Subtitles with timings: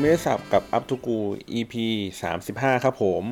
[0.00, 1.16] คุณไม่ได้สับกับ Up to Go
[1.58, 1.74] EP
[2.30, 3.22] 35 ครับผม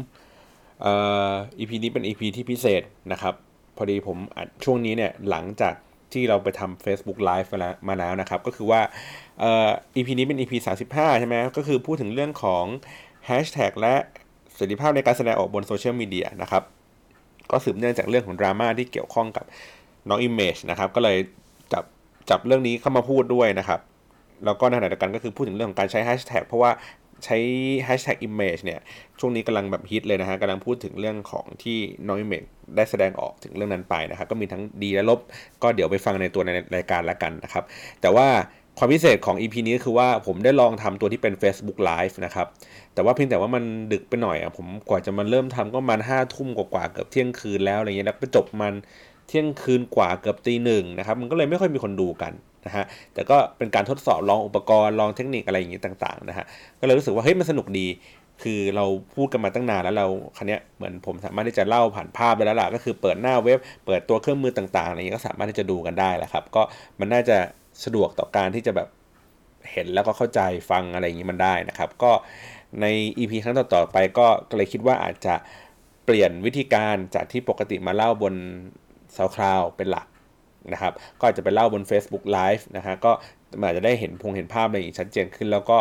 [0.83, 0.95] เอ่
[1.31, 3.35] อ EP นี้เป็น EP ที่พิเศษนะครับ
[3.77, 5.75] พอดีผมอัดช่วงนี้เนี่ยหลังจาก
[6.13, 8.81] ที่เราไปทำ Facebook Live มาแล้วมาแล้วนะครับ ก็คือว่า
[9.41, 10.53] เอ่อ EP นี้เป็น EP
[10.89, 12.65] 35 ใช่ไหมก็คือพูดถึงเรื่องของ
[13.29, 13.95] Hashtag และ
[14.55, 16.63] เสรีภาพในการแสดงออกบนโซเชียลมีเดียนะครับ
[17.51, 19.45] ก็สืบเนื่องจากเรื่องของดราม่าที่เกี่ยวข้องกับ
[20.09, 21.17] น้อง Image นะครับ ก็เลย
[21.73, 21.85] จับ
[22.31, 23.81] จับเรื่องนี้เข้ามาพูดด้วยนะครับ
[24.45, 26.71] แล้วก็ในขณะเดียวกันก็คือพูดถึงเรื่องของการใช้แฮชแท็กเพราะว่า
[27.25, 27.39] ใช้
[27.85, 28.81] hashtag image เนี่ย
[29.21, 35.21] ช่วงนี้กำลังแบบฮิตเลยนะฮะกำลังพูดถึงเรื่องของที่น้อง image ได้แสดงออกถึงเรื่องนั้นไปนะครับ ก็มีทั้งดีและลบ
[35.63, 37.65] ก็เดี๋ยวไปฟังในตัวในรายการแล้วกันนะครับ
[38.01, 38.29] แต่ว่า
[38.79, 42.47] ความพิเศษของ EP นี้คือว่าผมได้ลองทำตัวที่เป็น Facebook Live นะครับ
[42.95, 48.75] แต่ว่าเพียงแต่ว่ามันดึกไปหน่อยอะผมกว่าจะมาเริ่มทำก็มันห้าทุ่มกว่าๆเกือบเที่ยงคืนแล้วอะไรเงี้ยแล้วไปจบมัน
[49.29, 52.33] เที่ยงคืนกว่าเกือบตีหนึ่งนะครับ มันก็เลยไม่ค่อยมีคนดูกัน
[52.69, 56.47] นะฮะแต่ก็เป็นการทดสอบลองอุปกรณ์ลองเทคนิคอะไรอย่างงี้ต่างๆนะฮะ
[56.81, 57.87] ก็เลยรู้สึกว่าเฮ้ยมันสนุกดี
[58.43, 66.63] คือเราพูดกันมาตั้งนานแล้วเราคันนี้ยเหมือนผมสามารถที่จะเล่าผ่านภาพไปแล้วล่ะก็คือเปิดหน้าเว็บ เปิดตัวเครื่องมือต่างๆอะไรอย่างนี้ก็สามารถที่จะดูกันได้แหละครับ ก็
[67.01, 67.37] มันน่าจะ
[67.85, 68.89] สะดวกต่อการที่จะแบบ
[69.73, 72.13] เห็นแล้วก็เข้าใจฟังอะไรอย่างนี้มันได้นะครับ ก็
[72.81, 72.87] ใน
[73.19, 75.35] EP ครั้งต่อๆไปก็เลยคิดว่าอาจจะ
[76.05, 78.35] เปลี่ยนวิธีการจากที่ปกติมาเล่าบน
[79.17, 80.07] s o u n d c l o u d เป็นหลัก
[80.73, 83.13] นะครับ ก็อาจจะไปเล่าบน Facebook Live นะฮะก็
[83.65, 85.79] อาจจะได้เห็นพงเห็นภาพอะไรอย่างชัดเจนขึ้น แล้วก็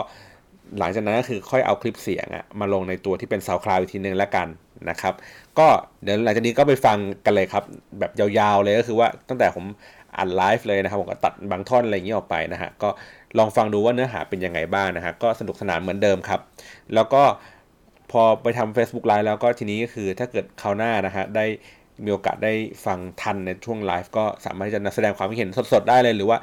[0.80, 4.48] หลังจากนั้นก็คือค่อยเอาคลิปเสียงอะมาลงในตัวที่เป็น s o u n d c l o u d อีกทีนึงแล้วกัน
[4.90, 5.14] นะครับ
[5.60, 5.68] ก็
[6.04, 7.64] เดี๋ยวหลังจากนี้ก็ไปฟังกันเลยครับ
[8.00, 9.66] แบบยาวๆเลยก็คือว่าตั้งแต่ผม
[10.18, 12.90] อัดไลฟ์เลยนะครับผมก็ตัดบางท่อนอะไรอย่างนี้ออกไปนะฮะก็
[13.38, 16.40] ลองฟังดูว่าเนื้อหาเป็นยังไงบ้างนะฮะก็สนุกสนานเหมือนเดิมครับ
[16.94, 17.24] แล้วก็
[18.12, 21.46] พอไปทำ Facebook Live แล้วก็ทีนี้ก็คือถ้าเกิดคราวหน้านะฮะได้
[22.06, 22.54] มีโอกาสได้
[22.86, 26.38] ฟังทันในช่วงไลฟ์ก็สามารถจะแสดงความคิดเห็นสดๆได้เลย หรือว่า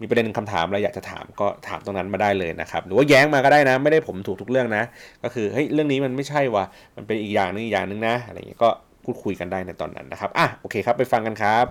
[0.00, 4.82] มีประเด็นคำถามอะไรอยากจะถามก็ถามตรงนั้นมาได้เลยนะครับ หรือว่าแย้งมาก็ได้นะ ไม่ได้ผมถูกทุกเรื่องนะ
[5.22, 6.64] ก็คือเฮ้ยเรื่องนี้มันไม่ใช่ว่ะ
[6.96, 8.70] มันเป็นอีกอย่างนึงอีกอย่างนึงนะอะไรอย่างเงี้ยก็
[9.04, 11.66] พูดคุยกันได้ในตอนนั้นนะครับอะโอเคครับไปฟังกันครับ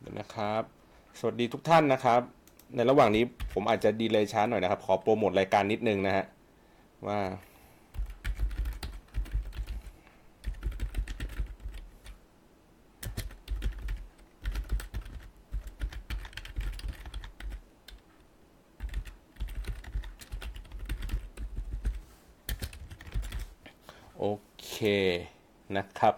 [0.00, 0.62] เดี๋ยวนะครับ
[1.18, 2.20] สวัสดีทุกท่านนะครับ
[2.76, 6.24] ในระหว่างนี้ผมอาจจะดีเลยช้าหน่อยนะครับ ขอโปรโมทรายการนิดนึงนะฮะ
[7.08, 7.20] ว่า
[24.18, 24.26] โอ
[24.60, 24.69] เค
[25.76, 26.14] นะครับ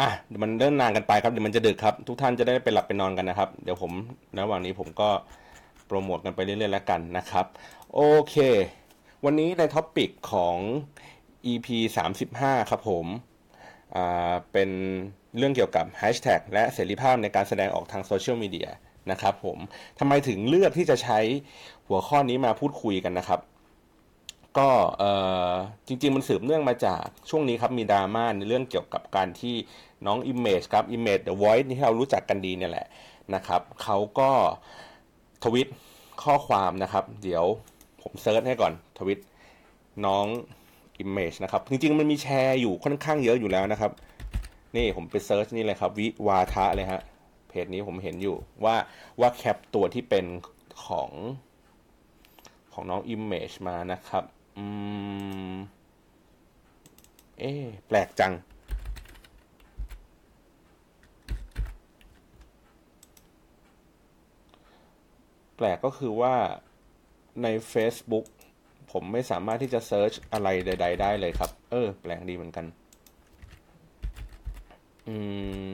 [0.00, 3.92] อะเดี๋ยวมันเริ่มนานกันไปครับเดี๋ยวมันจะดึกครับ ทุกท่านจะได้ไปหลับไปนอนกันนะครับ เดี๋ยวผม
[4.38, 5.08] ระหว่างนี้ผมก็
[5.86, 7.46] โปรโมทกันไปเรื่อยๆแล้วกันนะครับ
[7.94, 8.36] โอเค
[9.24, 10.56] วันนี้ใน topic ของ
[11.52, 11.66] EP
[12.18, 13.06] 35 ครับผม
[13.96, 14.70] อ่าเป็น
[15.36, 18.68] เรื่องเกี่ยวกับ Hashtag และเสรีภาพในการแสดงออกทางโซเชียลมีเดีย
[19.10, 19.58] นะครับผม
[19.98, 21.18] ทำไมถึงเลือกที่จะใช้
[21.88, 23.40] หัวข้อนี้มาพูดคุยกันนะครับ
[24.58, 24.70] ก็
[25.86, 29.54] จริง ๆ มันสืบเนื่องมาจากช่วงนี้ครับมีดราม่าในเรื่องเกี่ยวกับการที่
[30.06, 32.86] น้อง Image ครับ Image The Voice ที่เรารู้จักกันดีเนี่ยแหละ
[33.34, 34.30] นะครับเขาก็
[35.44, 35.68] ทวิต
[36.22, 37.44] ข้อความนะครับ เดี๋ยว
[38.02, 39.20] ผม search ให้ก่อนทวิต
[40.06, 40.26] น้อง
[41.04, 43.92] Image นะครับ จริง ๆ มันมีแชร์อยู่ค่อนข้างเยอะอยู่แล้วนะครับ
[44.76, 47.02] นี่ผมไป search นี่เลยครับ วิวาทะเลยฮะ
[47.48, 48.76] เพจนี้ผมเห็นอยู่ว่า
[49.20, 50.24] ว่าแคปตัวที่เป็น
[50.86, 51.10] ของ
[52.72, 54.24] ของน้อง Image มานะครับ
[54.58, 54.66] อื
[55.52, 55.56] ม
[57.38, 57.52] เอ๊
[57.88, 58.32] แปลกจัง
[65.56, 66.34] แปลกก็คือว่า
[67.42, 68.26] ใน Facebook
[68.92, 72.66] ผมไม่สามารถที่จะเซิร์ชอะไรใด ๆ ได้เลยครับ เออ แปลกดีเหมือนกัน
[75.08, 75.16] อื
[75.70, 75.72] ม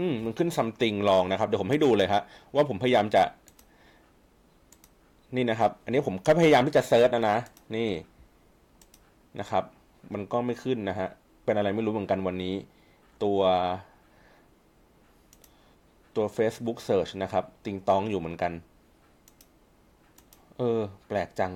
[0.00, 2.22] อืม มันขึ้น something ลองนะครับ เดี๋ยวผมให้ดูเลยฮะ
[2.54, 3.22] ว่าผมพยายามจะ
[5.36, 7.36] นี่นะครับ อันนี้ผมก็พยายามที่จะเซิร์ชนะนะ
[7.76, 7.90] นี่
[9.40, 9.64] นะครับ
[10.12, 11.08] มันก็ไม่ขึ้นนะฮะ
[11.44, 12.54] เป็นอะไรไม่รู้เหมือนกันวันนี้
[13.22, 13.40] ตัว
[16.16, 18.52] ตัว Facebook Search นะครับ ติงตองอยู่เหมือนกัน
[20.58, 21.52] เออ แปลกจัง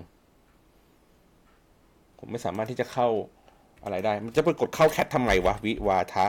[2.18, 3.08] ผมไม่สามารถที่จะเข้า
[3.82, 6.26] อะไรได้ มันจะไปกดเข้าแคททำไมวะ วิวาทะ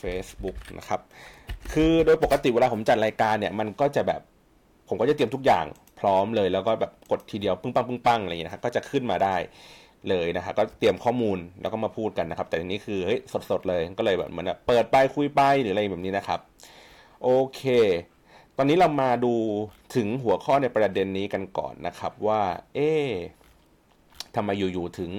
[0.00, 1.00] Facebook นะครับ
[1.72, 4.20] คือโดยปกติเวลาผมจัดรายการเนี่ยมันก็จะแบบ
[4.88, 5.66] ผมก็จะเตรียมทุกอย่าง
[6.00, 9.36] พร้อมเลย แล้วก็แบบกดทีเดียวปึ้งปังปึ้งปังอะไรอย่างนี้นะครับก็จะขึ้นมาได้
[10.08, 13.20] เลยนะครับก็เตรียมข้อมูลแล้วก็มาพูดกันนะครับ แต่ทีนี้คือเฮ้ย
[13.50, 16.40] สดๆเลยก็เลยแบบเหมือนเปิดไปคุยไปหรืออะไรแบบนี้นะครับ
[17.22, 17.62] โอเค
[18.56, 19.34] ตอนนี้เรามาดู
[19.94, 22.42] ถึงหัวข้อในประเด็นนี้กันก่อนนะครับว่า
[22.74, 22.90] เอ๊
[24.34, 25.10] ทำไมอยู่ๆถึง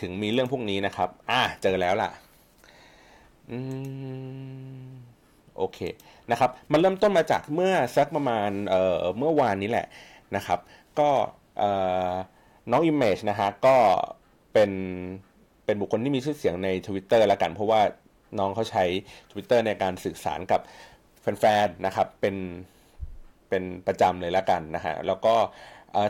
[0.00, 2.10] ถึงมีเรื่องพวกนี้นะครับ อะเจอแล้วล่ะ
[3.50, 3.58] อื
[4.92, 5.13] ม
[5.56, 5.78] โอเค
[6.30, 9.86] นะครับมันเริ่มต้นมาจากเมื่อสักประมาณเอ่อเมื่อวานนี้แหละ
[10.36, 10.58] นะครับ
[10.98, 11.10] ก็
[11.58, 11.70] เอ่
[12.10, 12.12] อ
[12.70, 13.76] น้อง Image นะฮะก็
[14.52, 14.70] เป็น
[15.64, 17.80] เป็นบุคคลที่มีชื่อเสียงใน Twitter แล้วกัน เพราะว่า
[18.38, 18.84] น้องเขาใช้
[19.30, 20.60] Twitter ในการสื่อสารกับ
[21.20, 22.36] แฟนๆนะครับเป็น
[23.48, 25.34] เป็นประจำเลยล้วกันนะฮะแล้วก็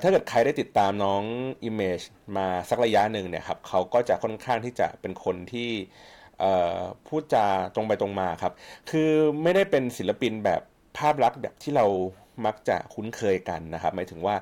[0.02, 1.22] ถ้าเกิดใครได้ติดตามน้อง
[1.68, 2.04] Image
[2.36, 5.70] มาสักระยะหนึ่งเนี่ยครับเขาก็จะค่อนข้างที่จะเป็นคนที่
[7.08, 8.52] พูดจาตรงไปตรงมาครับ
[8.90, 9.10] คือ
[9.42, 10.60] ไม่ได้เป็นศิลปินแบบ
[10.98, 11.86] ภาพลักษณ์แบบที่เรา
[12.46, 14.36] มักจะคุ้นเคยกันนะครับ หมายถึงว่า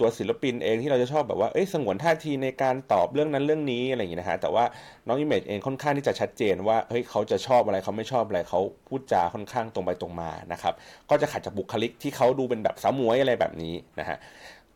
[0.00, 4.64] ตัวศิลปินเองที่เราจะชอบแบบว่าเอ้ยสงวนท่าทีในการตอบเรื่องนั้นเรื่องนี้อะไรอย่างนี้นะฮะแต่ว่า
[5.06, 10.74] น้องอิมเมจเองค่อนข้างที่จะชัดเจนว่าเฮ้ยเขาจะชอบอะไรเขาไม่ชอบอะไรเขาพูดจาค่อนข้างตรงไปตรงมานะครับ
[11.10, 14.18] ก็จะขัดจากบุคลิกที่เขาดูเป็นแบบสาวหมวยอะไรแบบนี้นะฮะ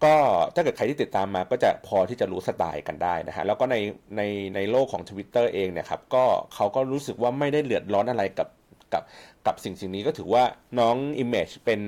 [0.04, 0.16] ก็
[0.54, 3.76] ถ้าเกิดใครที่ติดตามมาก็จะพอที่จะรู้สไตล์กันได้นะฮะแล้วก็ใน
[4.16, 4.22] ใน
[4.54, 6.24] ในโลกของ Twitter เองเนี่ยครับก็
[6.54, 8.48] เขาก็รู้สึกว่าไม่ได้เลือดร้อนอะไรกับ
[8.92, 9.02] กับ
[9.46, 10.42] กับสิ่งสิ่งนี้ก็ถือว่า
[10.78, 11.80] น้อง Image เป็น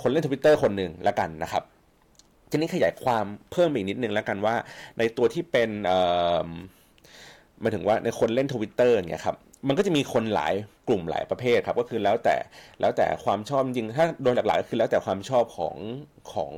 [0.00, 1.64] คนเล่นทวิตเตอร์คนหนึ่งละกันนะครับ
[2.50, 4.54] ทีนี้ขยายความเพิ่มอีกนิดนึงแล้วกันว่า
[4.98, 6.00] ในตัวที่เป็นเอ่
[6.46, 6.48] อ
[7.62, 9.36] มาถึงว่าในคนเล่นทวิตเตอร์เนี่ยครับ
[9.68, 10.54] มันก็จะมีคนหลาย
[10.88, 12.36] กลุ่มหลายประเภทครับ ก็คือแล้วแต่
[12.80, 15.76] แล้วแต่ความชอบจริงถ้าโดยหลักๆก็คือแล้วแต่ความชอบของ
[16.32, 16.52] ของ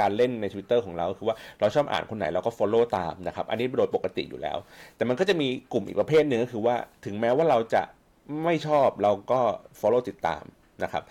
[0.00, 4.58] การเล่นใน Twitter ของเราคือว่าเราชอบอ่านคนไหนเราก็ Follow ตามนะครับ อันนี้โดยปกติอยู่แล้ว
[4.96, 7.82] แต่มันก็จะมีกลุ่มอีกประเภทหนึ่งก็คือว่าถึงแม้ว่าเราจะ
[8.44, 9.40] ไม่ชอบเราก็
[9.80, 10.44] Follow ติดตาม
[10.82, 11.04] นะครับ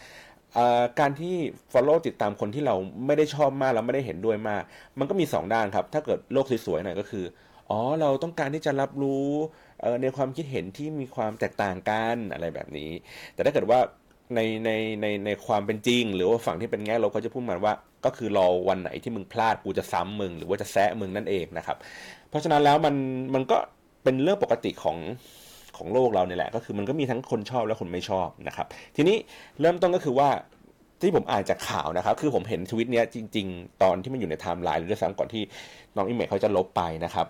[0.99, 1.35] การที่
[1.73, 2.75] follow ติดตามคนที่เรา
[3.05, 4.63] ไม่ได้ชอบมากแล้วไม่ได้เห็นด้วยมาก
[4.99, 7.25] มันก็มี 2 ด้านครับ ถ้าเกิดโลกสวยๆหน่อยก็คือ
[7.69, 9.27] อ๋อ เราต้องการที่จะรับรู้
[10.01, 12.91] ในความคิดเห็นที่มีความแตกต่างกันอะไรแบบนี้
[13.33, 13.79] แต่ถ้าเกิดว่า
[14.35, 14.69] ในใน
[15.01, 21.77] ในในความเป็นจริง หรือว่าฝั่งที่เป็นแง่ลบเขาจะพูดมาว่า ก็คือรอวันไหนที่มึงพลาดกูจะซ้ำมึง หรือว่าจะแซะมึงนั่นเองนะครับ
[22.29, 22.95] เพราะฉะนั้นแล้วมัน
[23.35, 23.57] มันก็
[24.03, 24.97] เป็นเรื่องปกติของ
[25.77, 29.17] ของโลกเราเนี่ยแหละ ก็คือมันก็มีทั้งคนชอบและคนไม่ชอบนะครับ ทีนี้
[29.59, 30.29] เริ่มต้นก็คือว่า
[31.01, 35.43] ที่ผมอ่านจากข่าวนะครับ คือผมเห็นทวิตเนี้ยจริง ๆ ตอนที่มันอยู่ในไทม์ไลน์อยู่ด้วยซ้ำก่อนที่
[35.95, 37.27] น้องอิเมจเขาจะลบไปนะครับ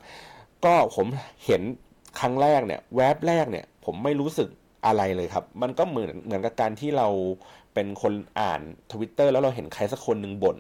[0.66, 1.08] ก็ผม
[1.46, 1.62] เห็น
[2.20, 4.50] ครั้งแรกเนี่ยแวบแรกเนี่ย ผมไม่รู้สึก
[4.86, 7.08] อะไรเลยครับ มันก็เหมือนเหมือนกับการที่เรา
[7.74, 10.58] เป็นคนอ่านทวิตเตอร์แล้วเราเห็นใครสักคนหนึ่งบ่น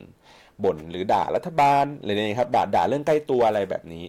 [0.64, 4.06] บ่นหรือด่ารัฐบาลอะไรเนี่ยครับด่าด่าเรื่องใกล้ตัวอะไรแบบนี้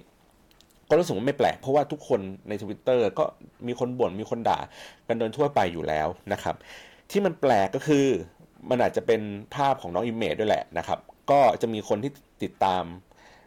[0.88, 3.24] ก็รู้สึกว่าไม่แปลก เพราะว่าทุกคนในทวิตเตอร์ก็
[3.66, 4.58] มีคนบ่นมีคนด่า
[5.08, 6.54] กันโดยทั่วไปอยู่แล้วนะครับ
[7.10, 8.06] ที่มันแปลกก็คือ
[8.70, 9.20] มันอาจจะเป็น
[9.54, 10.98] ภาพของน้องอิมเมจด้วยแหละนะครับ
[11.30, 12.12] ก็จะมีคนที่
[12.42, 12.84] ติดตาม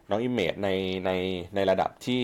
[0.10, 0.70] น้องอิมเมจใน
[1.06, 1.12] ใน
[1.56, 2.24] ในระดับที่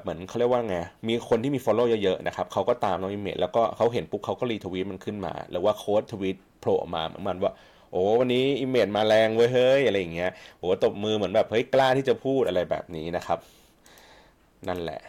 [0.00, 0.76] เหมือนเขาเรียกว่าไง
[1.08, 7.52] มีคนที่มี follow เยอะๆนะครับเขาก็ตามน้องอิมเมจแล้วก็เขาเห็นปุ๊บเขาก็รีทวีตมันขึ้นมา หรือว่า quote tweet โผล่มาเหมือนมันว่า
[7.92, 13.38] โอ้วันนี้อิมเมจมาแรงเว้ยเฮ้ยอะไรอย่างเงี้ยโอ้ตบมือเหมือนแบบเฮ้ยกล้าที่จะพูดอะไรแบบนี้นะครับ
[14.68, 15.00] นั่นแหละ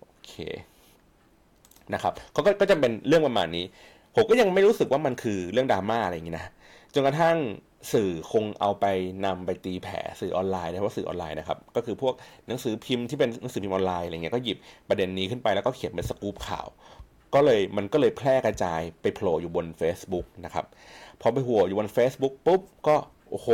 [0.00, 0.32] โอเค
[1.94, 3.64] นะครับเขาก็จะเป็นเรื่องประมาณนี้
[4.14, 6.46] ผมก็ยังไม่รู้สึกว่ามันคือเรื่องดราม่าอะไรอย่างนี้นะ
[6.94, 7.36] จนกระทั่ง
[7.92, 8.86] สื่อคงเอาไป
[9.24, 12.14] นำไปตีแผ่สื่อออนไลน์นะเพราะสื่อออนไลน์นะครับก็คือพวก
[12.48, 14.58] หนังสือพิมพ์ที่เป็นหนังสือพิมพ์ออนไลน์อะไรเงี้ยก็หยิบ
[14.88, 16.66] ประเด็นนี้ขึ้นไปแล้วก็เขียนเป็นสกู๊ปข่าว
[17.34, 20.64] ก็เลยมันก็เลยแพร่กระจายไปโผล่อยู่บน Facebook นะครับ
[21.20, 22.96] พอไปหัวอยู่บน Facebook ปุ๊บก็
[23.30, 23.48] โอ้โห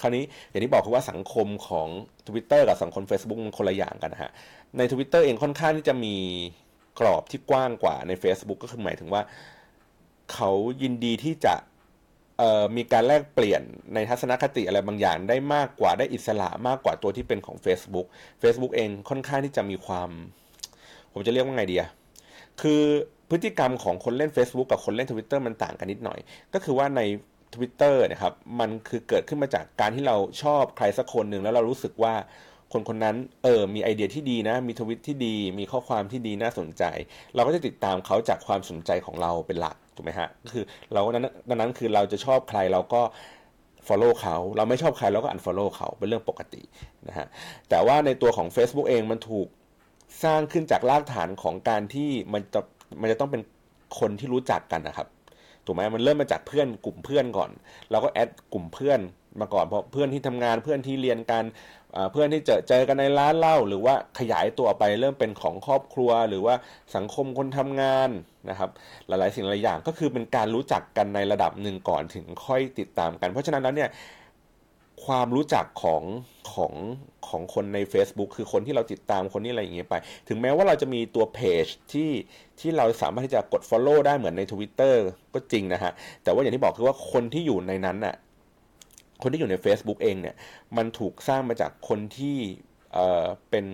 [0.00, 1.88] คราวนี้อย่างที่บอกคือว่าสังคมของ
[2.26, 4.30] Twitter กับสังคม Facebook มันคนละอย่างกันนะฮะ
[4.76, 6.14] ใน Twitter เองค่อนข้างที่จะมี
[7.00, 9.22] กรอบที่กว้างกว่าใน Facebook ก็คือหมายถึงว่า
[10.32, 10.50] เขา
[10.82, 11.54] ยินดีที่จะ
[12.76, 13.62] มีการแลกเปลี่ยน
[13.94, 18.06] ในทัศนคติอะไรบางอย่างได้มากกว่าได้อิสระมากกว่าตัวที่เป็นของ Facebook
[18.42, 20.10] Facebook เองค่อนข้างที่จะมีความ
[21.12, 21.90] ผมจะเรียกว่าไงดีอะ
[22.60, 22.82] คือ
[23.30, 26.18] พฤติกรรมของคนเล่น Facebook กับคนเล่น Twitter มันต่างกันนิดหน่อย
[26.54, 27.00] ก็คือว่าใน
[27.54, 32.14] Twitter นะครับมันคือเกิดขึ้นมาจากการที่เราชอบใครสักคนหนึ่งแล้วเรารู้สึกว่า
[32.72, 36.84] คนคนนั้นเออมีไอเดียที่ดีนะ มีทวิตที่ดี มีข้อความที่ดีน่าสนใจ
[37.34, 43.02] เราก็จะติดตามเขาจากความสนใจของเราเป็นหลัก ถูกไหมฮะคือเรานั้นดังนั้นคือเราจะชอบใครเราก็
[43.88, 46.62] follow เขา เราไม่ชอบใครเราก็ unfollow เขาเป็นเรื่องปกติ
[47.08, 47.26] นะฮะ
[47.68, 49.48] แต่ว่าในตัวของ Facebook เองมันถูก
[50.24, 52.60] สร้างขึ้นจากรากฐานของการที่มันจะ
[53.00, 53.42] มันจะต้องเป็น
[53.98, 55.08] คนที่รู้จักกันนะครับ
[55.64, 57.50] ถูกไหมมันเริ่มมาจากเพื่อนกลุ่มเพื่อนก่อน
[57.90, 59.00] เราก็แอดกลุ่มเพื่อน
[59.40, 61.44] มาก่อนเพราะเพื่อนที่ทำงานเพื่อนที่เรียนกัน
[62.12, 66.54] เพื่อนที่เจอเจอกันในร้านเหล้าหรือว่าขยายตัวไปเริ่มเป็นของครอบครัว หรือว่า
[66.96, 68.10] สังคมคนทำงาน
[68.50, 68.70] นะครับ
[69.08, 73.90] หลายๆสิ่งหลายอย่างก็คือเป็นการรู้จักกันในระดับหนึ่งก่อนถึงค่อยติดตามกัน เพราะฉะนั้นแล้วเนี่ย
[75.04, 76.02] ความรู้จักของ
[76.52, 76.72] ของ
[77.28, 79.94] ของคนใน Facebook คือคนที่เราติดตามคนนี้อะไรอย่างเงี้ยไป
[80.28, 82.10] ถึงแม้ว่าเราจะมีตัวเพจที่
[82.60, 84.94] ที่เราสามารถที่จะกด Follow ได้เหมือนใน Twitter
[85.34, 85.92] ก็จริงนะฮะ
[86.22, 88.14] แต่ว่าอย่างที่บอกคือว่าคนที่อยู่ในนั้นน่ะ
[89.22, 90.36] คนที่อยู่ใน Facebook เองเนี่ย
[90.76, 92.36] มันถูกสร้างมาจากคนที่
[92.92, 93.64] เอ่อเป็น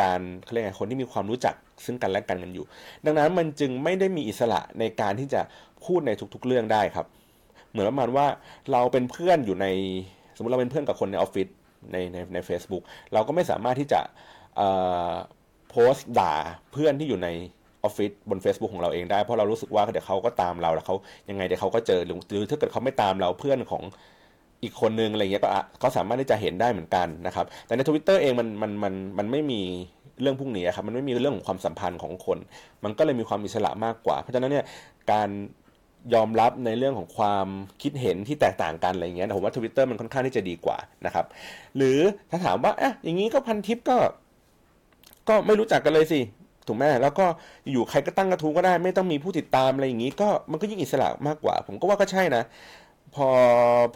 [0.00, 2.64] การเขาเรียกไงคนที่มีความรู้จักซึ่งกันและกันกันอยู่
[3.04, 5.40] ดังนั้นมันจึงไม่ได้มีอิสระในการที่จะ
[5.84, 7.06] พูดในทุกๆเรื่องได้ครับ
[7.70, 8.26] เหมือนประมาณว่า
[8.72, 9.66] เราเป็นเพื่อนอยู่ใน
[10.36, 11.48] สมมติเราเป็นเพื่อนกับคนในออฟฟิศ
[11.92, 12.82] ในในใน a c e b o o k
[13.12, 14.00] เราก็ไม่สามารถที่จะ
[15.70, 16.34] โพสต์ด่า
[16.72, 17.28] เพื่อนที่อยู่ใน
[17.84, 20.96] ออฟฟิศบน Facebook ของเราเองได้เพราะเรารู้สึกว่าเดี๋ยวเขาก็ตามเราแล้วเขา
[21.30, 23.82] ยังไงเดี๋ยวเขาก็เจอหรือถ้าเกิดเขาไม่ตามเราเพื่อนของ
[24.66, 29.62] อีกคนนึงอะไรเงี้ยก็เขาสามารถที่จะเห็นได้เหมือนกันนะครับ แต่ในทวิตเตอร์เองมันมันมันมันไม่มี
[30.20, 32.38] เรื่องพวกนี้ครับมันไม่มีเรื่องของความสัมพันธ์ของคน
[32.84, 34.64] มันก็เลยมีความอิสระมากกว่า เพราะฉะนั้นเนี่ย
[35.12, 35.28] การ
[36.14, 37.46] ยอมรับในเรื่องของความ
[37.82, 41.26] คิดเห็นที่แตกต่างกันอะไรเงี้ยผมว่าทวิตเตอร์มันค่อนข้างที่จะดีกว่านะครับ
[41.76, 41.98] หรือ
[42.30, 43.96] ถ้าถามว่าอะอย่างนี้ก็พันทิปก็
[45.28, 46.20] ก็ไม่รู้จักกันเลยสิ
[46.66, 47.26] ถูกไหมแล้วก็
[47.72, 52.42] อยู่ใครก็ตั้งกระทู้ก็ได้ ไม่ต้องมีผู้ติดตามอะไรอย่างนี้ ก็มันก็ยิ่งอิสระมากกว่า ผมก็ว่าก็ใช่นะ
[53.14, 53.28] พอ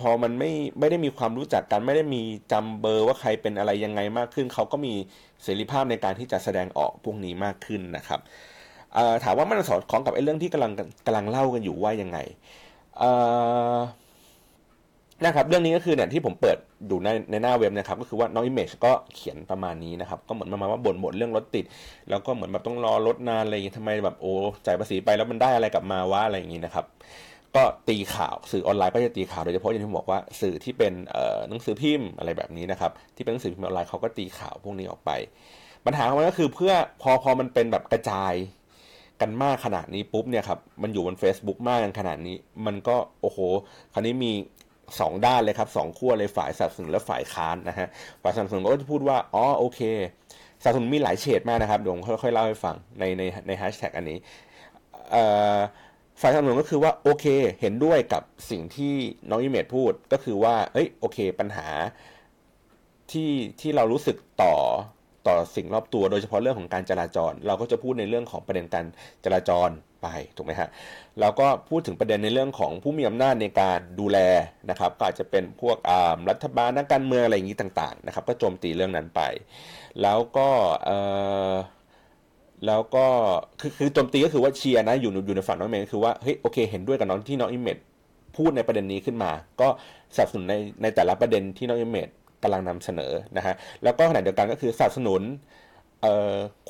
[0.01, 4.95] พอมันไม่ไม่ได้มีความรู้จักกัน ไม่ได้มีจำเบอร์ว่าใครเป็นอะไรยังไงมากขึ้น เขาก็มี
[5.43, 8.21] เสรีภาพในการที่จะแสดงออกพวกนี้มากขึ้นนะครับ
[9.25, 10.73] ถามว่ามันสอดคล้องกับไอ้เรื่องที่กำลัง
[11.07, 12.19] กำลังเล่ากันอยู่ว่ายังไง
[15.27, 16.57] นะครับเรื่องนี้ก็คือเนี่ยที่ผมเปิด
[16.91, 21.65] ดูในในหน้าเว็บนะครับก็คือว่าน้องอิมเมจก็เขียนประมาณนี้นะครับก็เหมือนประมาณว่าบ่นบ่นเรื่องรถติด
[22.11, 24.33] แล้วก็เหมือนแบบต้องรอรถนานอะไรอย่างงี้ทำไมแบบโอ้
[24.67, 26.87] จ่ายภาษีไปแล้วมันได้อะไรกลับมาวะอะไรอย่างงี้นะครับ
[27.57, 30.93] ก็ตีข่าวสื่อออนไลน์ก็จะตีข่าวโดยเฉพาะอย่างที่ผมบอกว่าสื่อที่เป็น
[31.49, 35.11] หนังสือพิมพ์อะไรแบบนี้นะครับ ที่เป็นหนังสือพิมพ์ออนไลน์เขาก็ตีข่าวพวกนี้ออกไป
[35.87, 38.35] ปัญหาของมันก็คือเพื่อพอพอมันเป็นแบบกระจาย
[39.21, 43.39] กันมากขนาดนี้ปุ๊บเนี่ยครับมันอยู่บน Facebook มากกันขนาดนี้ มันก็โอ้โห
[43.93, 44.33] คราวนี้มี
[45.01, 47.89] สองด้านเลยครับสองขั้วเลยฝ่ายสนับสนุนและฝ่ายค้านนะฮะ
[48.23, 49.81] ฝ่ายสนับสนุนก็จะพูดว่าอ๋อโอเค
[50.63, 54.19] สนับสนุนมีหลายเฉดมากนะครับเดี๋ยวผมค่อยๆเล่าให้ฟังในในในแฮชแท็กอันนี้
[56.21, 57.27] ฝ่ายสนับสนุนก็คือว่าโอเค
[57.61, 58.95] เห็นด้วยกับสิ่งที่
[59.29, 61.69] น้องอิเมจพูดก็คือว่า เอ้ยโอเค ปัญหา
[63.11, 64.55] ที่ที่เรารู้สึกต่อ
[65.27, 68.87] ต่อสิ่งรอบตัวโดยเฉพาะเรื่องของการจราจร เราก็จะพูดในเรื่องของประเด็นการ
[69.25, 69.71] จราจร
[70.03, 70.69] ไปถูกไหมฮะ
[71.21, 74.19] แล้วก็พูดถึงประเด็นในเรื่องของผู้มีอำนาจในการดูแล
[74.71, 75.77] นะครับก็อาจจะเป็นพวก
[76.31, 79.23] รัฐบาลนักการเมืองอะไรอย่างนี้ต่างๆนะครับ ก็โจมตีเรื่องนั้นไป
[80.03, 80.49] แล้วก็
[82.67, 83.07] แล้วก็
[83.61, 87.77] คือคือโจมตีก็คือว่าเชียร์นะอยู่อยู่ในฝั่งน้องเมจคือว่าเฮ้ยโอเคเห็นด้วยกับน้องที่น้องอิมเมจ
[88.37, 89.69] พูดในประเด็นนี้ขึ้นมา ก็
[90.15, 92.09] สนับสนุนในในแต่ละประเด็นที่น้องอิมเมจ
[92.43, 95.23] กำลังนำเสนอนะฮะแล้วก็ขณะเดียวกันก็คือสนับสนุน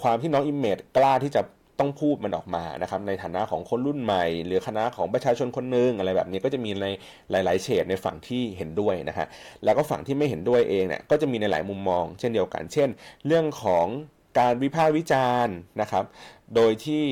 [0.00, 1.42] ความที่น้องอิมเมจกล้าที่จะ
[1.78, 6.86] ต้องพูดมันออกมานะครับในฐานะของคนรุ่นใหม่ หรือฐานะของประชาชนคนนึงอะไรแบบนี้ก็จะมีใน
[7.30, 9.26] หลาย ๆ เฉดในฝั่งที่เห็นด้วยนะฮะ
[9.64, 12.88] แล้วก็ฝั่งที่ไม่เห็นด้วยเองเนี่ยก็จะมีในหลายมุมมอง เช่นเดียวกัน เช่น
[13.26, 13.86] เรื่องของ
[14.38, 16.04] การวิพากษ์วิจารณ์นะครับ
[16.54, 17.04] โดยที่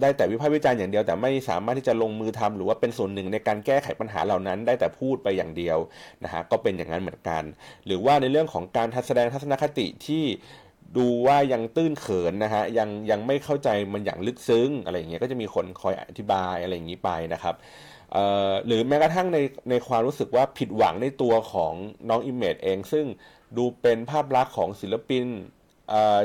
[0.00, 5.78] ได้แต่วิพากษ์วิจารณ์อย่างเดียว แต่ไม่สามารถที่จะลงมือทำหรือว่าเป็นส่วนหนึ่งในการแก้ไขปัญหาเหล่านั้น ได้แต่พูดไปอย่างเดียว
[6.24, 7.42] นะฮะก็เป็นอย่างนั้นเหมือนกัน
[7.86, 10.24] หรือว่าในเรื่องของการทัศแสดงทัศนคติที่
[10.96, 17.54] ดูว่ายังตื้นเขินนะฮะยังยังไม่เข้าใจมันอย่างลึกซึ้งอะไรอย่างเงี้ยก็จะมีคนคอยอธิบายอะไรอย่างนี้ไปนะครับ
[18.66, 19.38] หรือแม้กระทั่งใน
[19.70, 21.72] ในความรู้สึกว่าผิดหวังในตัวของ
[22.08, 23.06] น้องอิมเมจเอง ซึ่ง
[23.56, 25.26] ดูเป็นภาพลักษณ์ของศิลปิน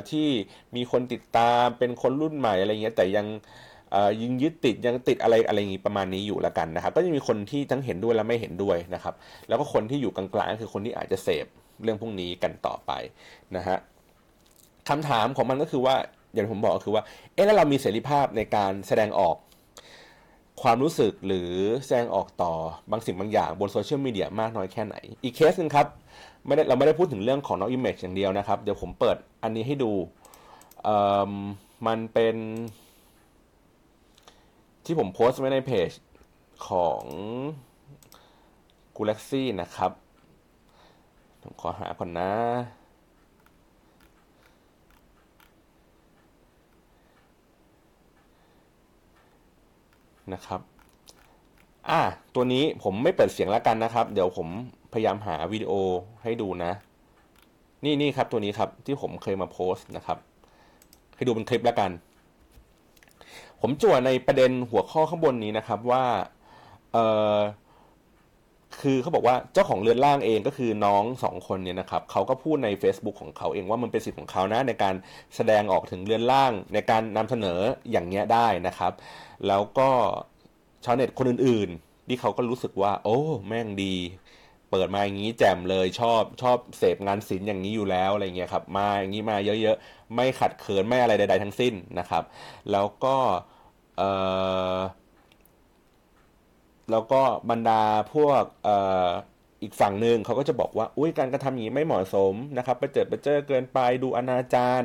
[0.09, 0.27] ที่
[0.75, 3.27] มีคนติดตามเป็นคนรุ่นใหม่อะไรเงี้ยแต่ยัง
[4.21, 9.13] ยิงยึดติดยังติดอะไรอะไรอย่างนี้ประมาณนี้อยู่ละกันนะครับ ก็จะมีคนที่ทั้งเห็นด้วยและไม่เห็นด้วยนะครับ
[9.47, 11.45] แล้วก็คนที่อยู่กลางๆก็คือคนที่อาจจะเสพ
[11.83, 12.91] เรื่องพวกนี้กันต่อไป
[13.55, 13.77] นะฮะ
[14.89, 15.95] คำถามของมันก็คือว่า
[16.33, 19.35] อย่างผมบอกก็คือว่าเอ๊ะแล้วเรามีเสรีภาพในการแสดงออก
[20.61, 21.51] ความรู้สึกหรือ
[21.85, 22.53] แสดงออกต่อ
[22.91, 25.87] บางสิ่งบางอย่างบนโซเชียลมีเดียมากน้อยแค่ไหน อีกเคสหนึ่งครับ
[26.45, 29.91] ไม่ได้เราไม่ได้พูดถึงเรื่องของน้องอิมเมจอย่างเดียวนะครับ เดี๋ยวผมเปิดอันนี้ให้ดู
[31.87, 32.35] มันเป็น
[34.85, 35.91] ที่ผมโพสต์ไว้ในเพจ
[36.67, 37.01] ของ
[38.95, 39.91] กูเล็กซี่นะครับ
[41.41, 42.31] ผมขอหาก่อนนะ
[50.33, 50.61] นะครับ
[51.89, 52.01] อ่า
[52.35, 54.47] ตัวนี้ผมไม่เปิดเสียงแล้วกันนะครับ เดี๋ยวผม
[54.93, 55.73] พยายามหาวิดีโอ
[56.23, 56.71] ให้ดูนะ
[57.83, 60.17] นี่นี่ครับตัวนี้ครับที่ผมเคยมาโพสต์นะครับ
[61.15, 61.91] ให้ดูเป็นคลิปแล้วกัน
[63.61, 66.03] ผมจวดในประเด็นหัวข้อข้างบนนี้นะครับว่า
[66.93, 66.97] เอ
[67.35, 67.37] อ
[68.81, 74.95] คือเขาบอกว่าเจ้าของเรือนร่างเองก็คือน้องสองคนเนี่ยนะครับเขาก็พูดใน Facebook ของเขาเองว่ามันเป็นสิทธิ์ของเขานะในการ
[75.35, 77.59] แสดงออกถึงเรือนร่างในการนำเสนอ
[77.91, 78.93] อย่างเงี้ยได้นะครับ
[79.47, 79.89] แล้วก็
[80.85, 83.95] ชาวเน็ตคนอื่นๆ ที่เขาก็รู้สึกว่า โอ้แม่งดี
[84.71, 92.23] เปิดมาอย่างนี้แจ่มเลยชอบชอบเสพงานศิลป์อย่างนี้อยู่แล้วอะไรเงี้ยครับมาอย่างนี้มาเยอะๆ ไม่ขัดเขินไม่อะไรใด ๆ ทั้งสิ้นนะครับ
[92.71, 93.15] แล้วก็
[93.97, 94.03] เอ
[94.75, 94.77] อ
[96.91, 97.81] แล้วก็บรรดา
[98.13, 98.75] พวกเอ่
[99.07, 99.09] อ
[99.63, 104.81] อีกฝั่งหนึ่งเขาก็จะบอกว่าอุ้ยการกระทำอย่างนี้ไม่เหมาะสมนะครับไปเจอไปเจอเกินไปดูอนาจาร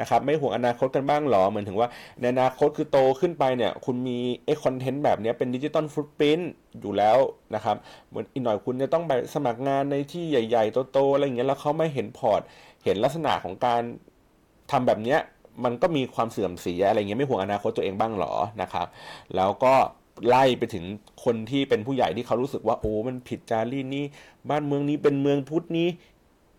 [0.00, 1.88] นะครับ ไม่ห่วงอนาคตกันบ้างหรอเหมือนถึงว่า
[2.20, 7.18] ในอนาคตคือโตขึ้นไปเนี่ย คุณมี X content แบบนี้เป็น digital footprint อยู่แล้ว
[7.54, 7.76] นะครับ
[8.08, 12.40] เหมือนอีกหน่อยคุณจะต้องไปสมัครงานในที่ใหญ่ๆโตๆอะไรอย่างเงี้ยแล้วเขามาเห็นพอร์ต
[12.84, 13.82] เห็นลักษณะของการ
[14.70, 15.18] ทำแบบเนี้ย
[15.64, 18.86] มันก็มีความเสื่อมเสียอะไรเงี้ยไม่ห่วงอนาคตตัวเองบ้างหรอนะครับ
[19.36, 19.74] แล้วก็
[20.28, 20.84] ไล่ไปถึง
[21.24, 24.04] คนที่เป็นผู้ใหญ่ที่เขารู้สึกว่าโอ้มันผิดจารีตนี้
[24.50, 25.88] บ้านเมืองนี้เป็นเมืองพุทธนี้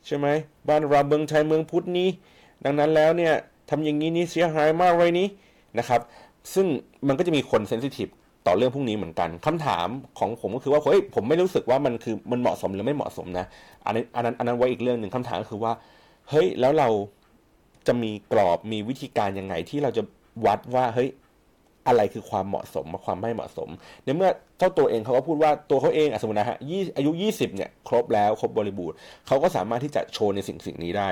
[0.06, 0.28] ใช่ไหม
[0.70, 2.10] บ้านเราเมืองไทยเมืองพุทธนี้
[2.66, 3.34] ดังนั้นแล้วเนี่ย
[3.70, 5.28] ทำอย่างนี้นี่เสียหายมากเลยนี้
[5.80, 6.02] นะครับ
[6.54, 6.68] ซึ่ง
[7.08, 8.08] มันก็จะมีคนเซนซิทีฟ
[8.48, 9.88] ต่อเรื่องพวกนี้เหมือนกันคำถาม
[10.20, 13.46] ของผมก็คือว่าเฮ้ยผมไม่รู้สึกว่ามันคือมันเหมาะสมหรือไม่เหมาะสมนะ
[13.86, 15.74] อันนั้นอันนั้นอันนั้นไว้อีกเรื่องหนึ่งคำถามก็คือว่า
[16.30, 16.90] เฮ้ยแล้วเรา
[17.88, 20.04] จะมีกรอบมีวิธีการยังไงที่เราจะ
[20.46, 21.10] วัดว่าเฮ้ย
[21.88, 23.70] อะไรคือความเหมาะสมความไม่เหมาะสม
[24.04, 26.58] ในเมื่อเจ้าตัวเองเขาก็พูดว่าตัวเขาเองสมมตินะฮะ
[26.98, 28.96] อายุ 20เนี่ยครบแล้วครบบริบูรณ์
[29.28, 31.10] เขาก็สามารถที่จะโชว์ในสิ่งสิ่งนี้ได้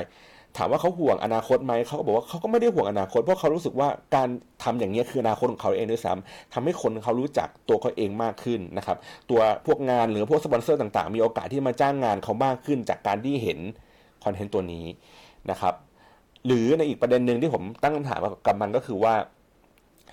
[0.57, 4.27] ถามว่าเขาห่วงอนาคตไหมเขาก็บอกว่าเขาก็ไม่ได้ห่วงอนาคตเพราะเขารู้สึกว่าการ
[4.63, 8.97] ทำอย่างนี้คืออนาคตของเขาเองด้วยซ้ำทำให้คนเขารู้จักตัวเขาเองมากขึ้นนะครับ
[9.29, 13.59] ตัวพวกงานหรือพวกสปอนเซอร์ต่างๆ มีโอกาสที่มาจ้างงานเขามากขึ้น จากการที่เห็น
[14.23, 14.85] คอนเทนต์ตัวนี้
[15.51, 15.73] นะครับ
[16.45, 19.13] หรือในอีกประเด็นหนึ่งที่ผมตั้งคำถามกับมันก็คือว่า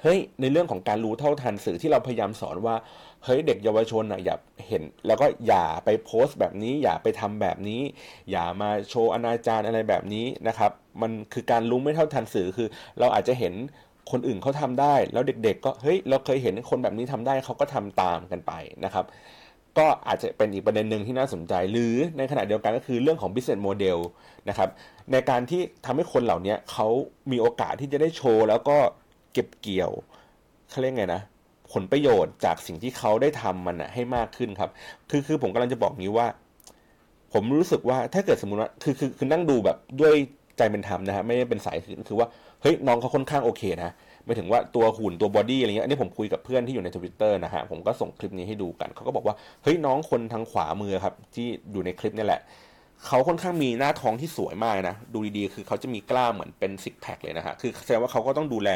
[0.02, 2.76] เฮ้ยในเรื่องของการรู้เท่าทันสื่อที่เราพยายามสอนว่า
[3.24, 4.36] เฮ้ยเด็กเยาวชนอะอย่า
[4.68, 7.82] เห็น แล้วก็อย่าไปโพสต์แบบนี้ อย่าไปทำแบบนี้
[8.30, 10.70] อย่ามาโชว์อนาจารอะไรแบบนี้นะครับ
[11.02, 12.68] มันคือการรู้ไม่เท่าทันสื่อคือ
[13.00, 13.54] เราอาจจะเห็น
[14.10, 18.52] คนอื่นเขาทำได้ แล้วเด็ก ๆ ก็เฮ้ยเราเคยเห็นคนแบบนี้ทำได้เขาก็ทำตามกันไป
[18.84, 19.04] นะครับ
[19.78, 23.98] ก็อาจจะเป็นอีกประเด็นหนึ่งที่น่าสนใจ หรือในขณะเดียวกันก็คือเรื่องของ business model
[24.48, 24.68] นะครับ
[25.12, 26.88] ในการที่ทำให้คนเหล่านี้เขา
[27.30, 28.78] มีโอกาสที่จะได้โชว์แล้วก็
[29.38, 29.92] เก็บเกี่ยว
[30.70, 31.22] เขาเรียกไงนะ
[31.72, 34.70] ผลประโยชน์จากสิ่งที่เขาได้ทำมันนะให้มากขึ้นครับ
[35.10, 36.26] คือคือผมกำลังจะบอกนี้ว่า
[37.32, 40.14] ผมรู้สึกว่าถ้าเกิดสมมติว่าคือคือคือนั่งดูแบบด้วย
[40.58, 42.28] ใจเป็นธรรมนะฮะไม่ได้เป็นสายคือคือว่า
[42.62, 43.90] เฮ้ยน้องเขาค่อนข้างโอเคนะ
[44.24, 52.40] หมายถึงว่าตัวหุ่นตัว body อะไรเงี้ยอันนี้ผมคุยกับเพื่อนที่อยู่ในทวิตเตอร์นะฮะผมก็ส่งคลิปนี้ให้ดูกันเขาก็บอกว่าเฮ้ยน้องคนทางขวามือครับที่อยู่ในคลิปนี่แหละ
[53.06, 58.70] เขาค่อนข้างมีหน้าท้องที่สวยมากนะ ดูดีๆ คือเขาจะมีกล้ามเหมือนเป็นซิกแพคเลยนะฮะ คือแสดงว่าเขาก็ต้องดูแล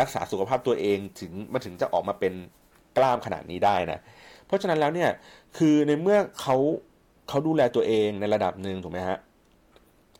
[0.00, 2.32] รักษาสุขภาพตัวเองถึงมาถึงจะออกมาเป็น
[2.96, 3.98] กล้ามขนาดนี้ได้นะ
[4.46, 5.10] เพราะฉะนั้นแล้วเนี่ย
[5.58, 6.56] คือในเมื่อเขา
[7.28, 9.18] เขาดูแลตัวเองในระดับหนึ่งถูกไหมฮะ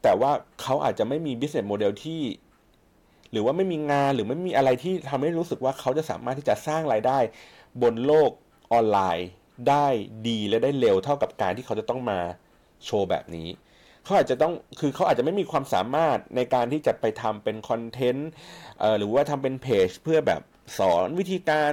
[0.03, 0.31] แต่ว่า
[0.63, 2.21] เขาอาจจะไม่มี business model ที่
[3.33, 7.19] หรือว่าไม่มีงานหรือไม่มีอะไรที่ทำให้รู้สึกว่าเขาจะสามารถที่จะสร้างรายได้
[7.83, 8.31] บนโลก
[8.73, 9.29] ออนไลน์
[9.69, 9.87] ได้
[10.29, 12.21] ดีและได้เร็วเท่ากับการที่เขาจะต้องมา
[12.87, 13.49] โชว์แบบนี้
[14.05, 18.31] เขาอาจจะต้องคือเขาอาจจะไม่มีความสามารถในการที่จะไปทำเป็นคอนเทนต์
[18.99, 20.41] หรือว่าทำเป็นเพจเพื่อแบบ
[20.79, 21.73] สอนวิธีการ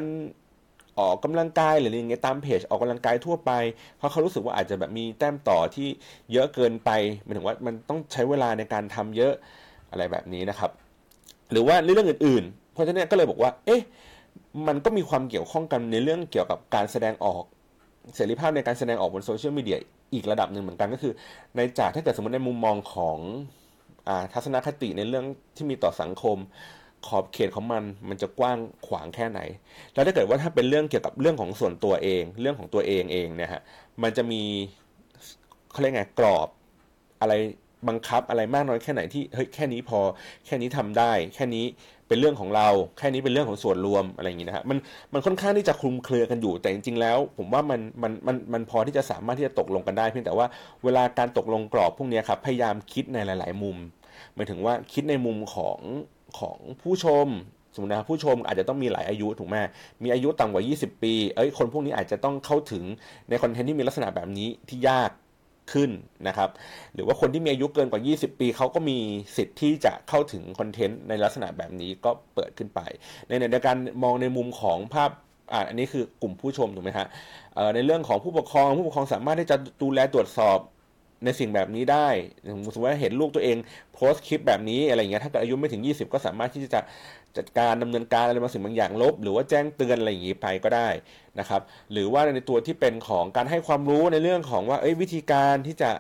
[1.00, 3.52] ออกกำลังกายหรืออะไรเงี้ยตามเพจออกกำลังกายทั่วไป
[3.98, 5.88] เพราะเขารู้สึกว่าอาจจะแบบมีแต้มต่อที่
[6.32, 6.89] เยอะเกินไป
[7.24, 9.34] หมายถึงว่ามันต้องใช้เวลาในการทำเยอะ
[9.91, 10.72] อะไรแบบนี้นะครับ
[11.52, 13.82] หรือว่าเรื่องอื่นๆ เพราะฉะนั้นก็เลยบอกว่า เอ๊ะ
[14.67, 17.43] มันก็มีความเกี่ยวข้องกันในเรื่องเกี่ยวกับการแสดงออก
[18.15, 19.78] เสรีภาพในการแสดงออกบนโซเชียลมีเดีย
[20.13, 21.13] อีกระดับหนึ่งเหมือนกันก็คือ
[21.56, 23.17] ในจากถ้าเกิดสมมติในมุมมองของ
[24.08, 26.38] อทัศนคติในเรื่องที่มีต่อสังคม
[27.08, 29.39] ขอบเขตของมันมันจะกว้างขวางแค่ไหน
[29.93, 33.62] แล้วถ้าเกิดว่าถ้าเป็นเรื่องเกี่ยวกับเรื่องของส่วนตัวเอง เรื่องของตัวเองเองเนี่ยฮะ
[34.04, 34.41] มันจะมี
[35.72, 36.48] เขาเรียกไงกรอบ
[37.22, 37.34] อะไร
[37.88, 40.00] บังคับอะไรมากน้อยแค่ไหนที่เฮ้ยแค่นี้พอ
[40.45, 41.65] แค่นี้ทำได้ แค่นี้
[42.10, 42.67] เป็นเรื่องของเรา
[42.98, 44.78] แค่นี้เป็นเรื่องของส่วนรวมอะไรอย่างนี้นะฮะมัน
[45.13, 50.48] มันค่อนข้างที่จะคลุมเครือกันอยู่ แต่จริงๆแล้ว ผมว่ามันมันมันมันพอที่จะสามารถที่จะตกลงกันได้ เพียงแต่ว่า
[50.84, 53.78] เวลาการตกลงกรอบพวกนี้ครับพยายามคิดในหลาย ๆ มุม
[54.36, 55.80] หมายถึงว่าคิดในมุมของ
[56.39, 57.28] ของผู้ชม
[57.74, 59.56] สมมตินะผู้ชมอาจจะต้องมีหลายอายุถูกไหม
[60.04, 62.84] มีอายุต่ำกว่า 20 ปี เอ้ยคนพวกนี้อาจจะต้องเข้าถึง
[63.30, 65.10] ในคอนเทนต์ที่มีลักษณะแบบนี้ที่ยาก
[65.73, 65.89] ขึ้น
[66.27, 66.49] นะครับ
[66.93, 68.97] หรือว่าคนที่มีอายุเกินกว่า 20 ปี เขาก็มี
[69.38, 72.79] สิทธิ์ที่จะเข้าถึงคอนเทนต์ในลักษณะแบบนี้ก็เปิดขึ้นไป
[73.27, 75.12] ในในการมองในมุมของภาพ
[75.53, 77.08] อ่าอันนี้คือกลุ่มผู้ชมถูกไหมฮะ
[77.75, 80.60] ในเรื่องของผู้ปกครองผู้ปกครองสามารถที่จะดูแลตรวจสอบ
[81.25, 82.08] ในสิ่งแบบนี้ได้
[82.53, 83.58] สมมติว่าเห็นลูกตัวเอง
[83.93, 86.79] โพสต์คลิปแบบนี้อะไรเงี้ยถ้าเกิดอายุไม่ถึง 20 ก็สามารถที่จะ
[87.38, 90.89] จัดการดำเนินการอะไรบางสิ่งบางอย่างลบ หรือว่าแจ้งเตือนอะไรอย่างนี้ไปก็ได้
[91.39, 91.62] นะครับ
[91.92, 95.92] หรือว่าในตัวที่เป็นของการให้ความรู้ในเรื่องของว่าเอ้ยวิธีการที่จะ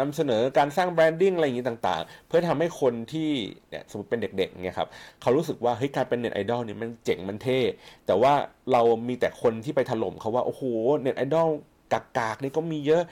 [0.00, 3.30] นำเสนอการสร้าง branding อะไรอย่างนี้ต่างๆ เพื่อทำให้คนที่
[3.70, 4.88] เนี่ยสมมติเป็นเด็กๆเนี่ยครับ
[5.22, 7.60] เขารู้สึกว่าเฮ้ยการเป็นเน็ตไอดอลเนี่ยมันเจ๋งมันเท่
[8.06, 8.32] แต่ว่า
[8.72, 10.62] เรามีแต่คนที่ไปถล่มเขาว่า โอ้โห
[11.00, 11.48] เน็ตไอดอล
[11.92, 13.02] กากๆนี่ก็มีเยอะ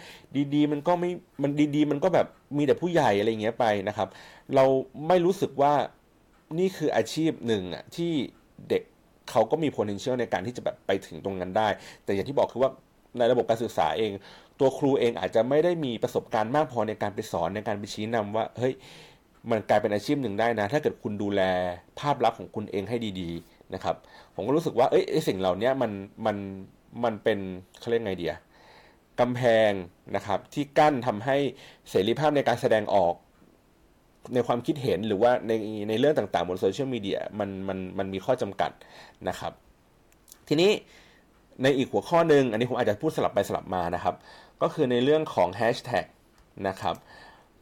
[0.54, 1.10] ดีๆ มันก็ไม่
[1.42, 4.08] มันดีๆ มันก็แบบมีแต่ผู้ใหญ่อะไรเงี้ยไปนะครับ
[4.54, 4.64] เรา
[5.08, 5.72] ไม่รู้สึกว่า
[6.58, 8.12] นี่คืออาชีพหนึ่งอะที่
[8.68, 8.82] เด็ก
[9.30, 11.68] เขาก็มี potential ในการที่จะแบบไปถึงตรงนั้นได้
[12.04, 12.70] แต่อย่างที่บอกคือว่า
[13.18, 14.12] ในระบบการศึกษาเอง
[14.60, 18.74] ตัวครูเองอาจจะไม่ได้มีประสบการณ์มากพอในการไปสอนในการไปชี้นำว่า เฮ้ย
[19.50, 21.42] มันกลายเป็นอาชีพหนึ่งได้นะ ถ้าเกิดคุณดูแล
[22.00, 23.96] ภาพลักษณ์ของคุณเองให้ดีๆนะครับ
[24.34, 25.92] ผมก็รู้สึกว่าเอ้ยสิ่งเหล่านี้มัน
[26.26, 26.36] มัน
[27.04, 27.38] มันเป็น
[27.80, 28.34] เขาเรียกไงเดีย
[29.20, 29.72] กำแพง
[30.16, 31.36] นะครับที่กั้นทำให้
[31.90, 33.14] เสรีภาพในการแสดงออก
[34.34, 35.52] ในความคิดเห็นหรือว่าใน
[35.88, 38.70] ในเรื่องต่างๆบนโซเชียลมีเดียมันมันมันมีข้อจำกัด
[39.28, 39.52] นะครับ
[40.48, 40.70] ทีนี้
[41.62, 44.14] ในอีกหัวข้อหนึ่งอันนี้ผมอาจจะพูดสลับไปสลับมานะครับ
[44.62, 46.04] ก็คือในเรื่องของแฮชแท็ก
[46.68, 46.94] นะครับ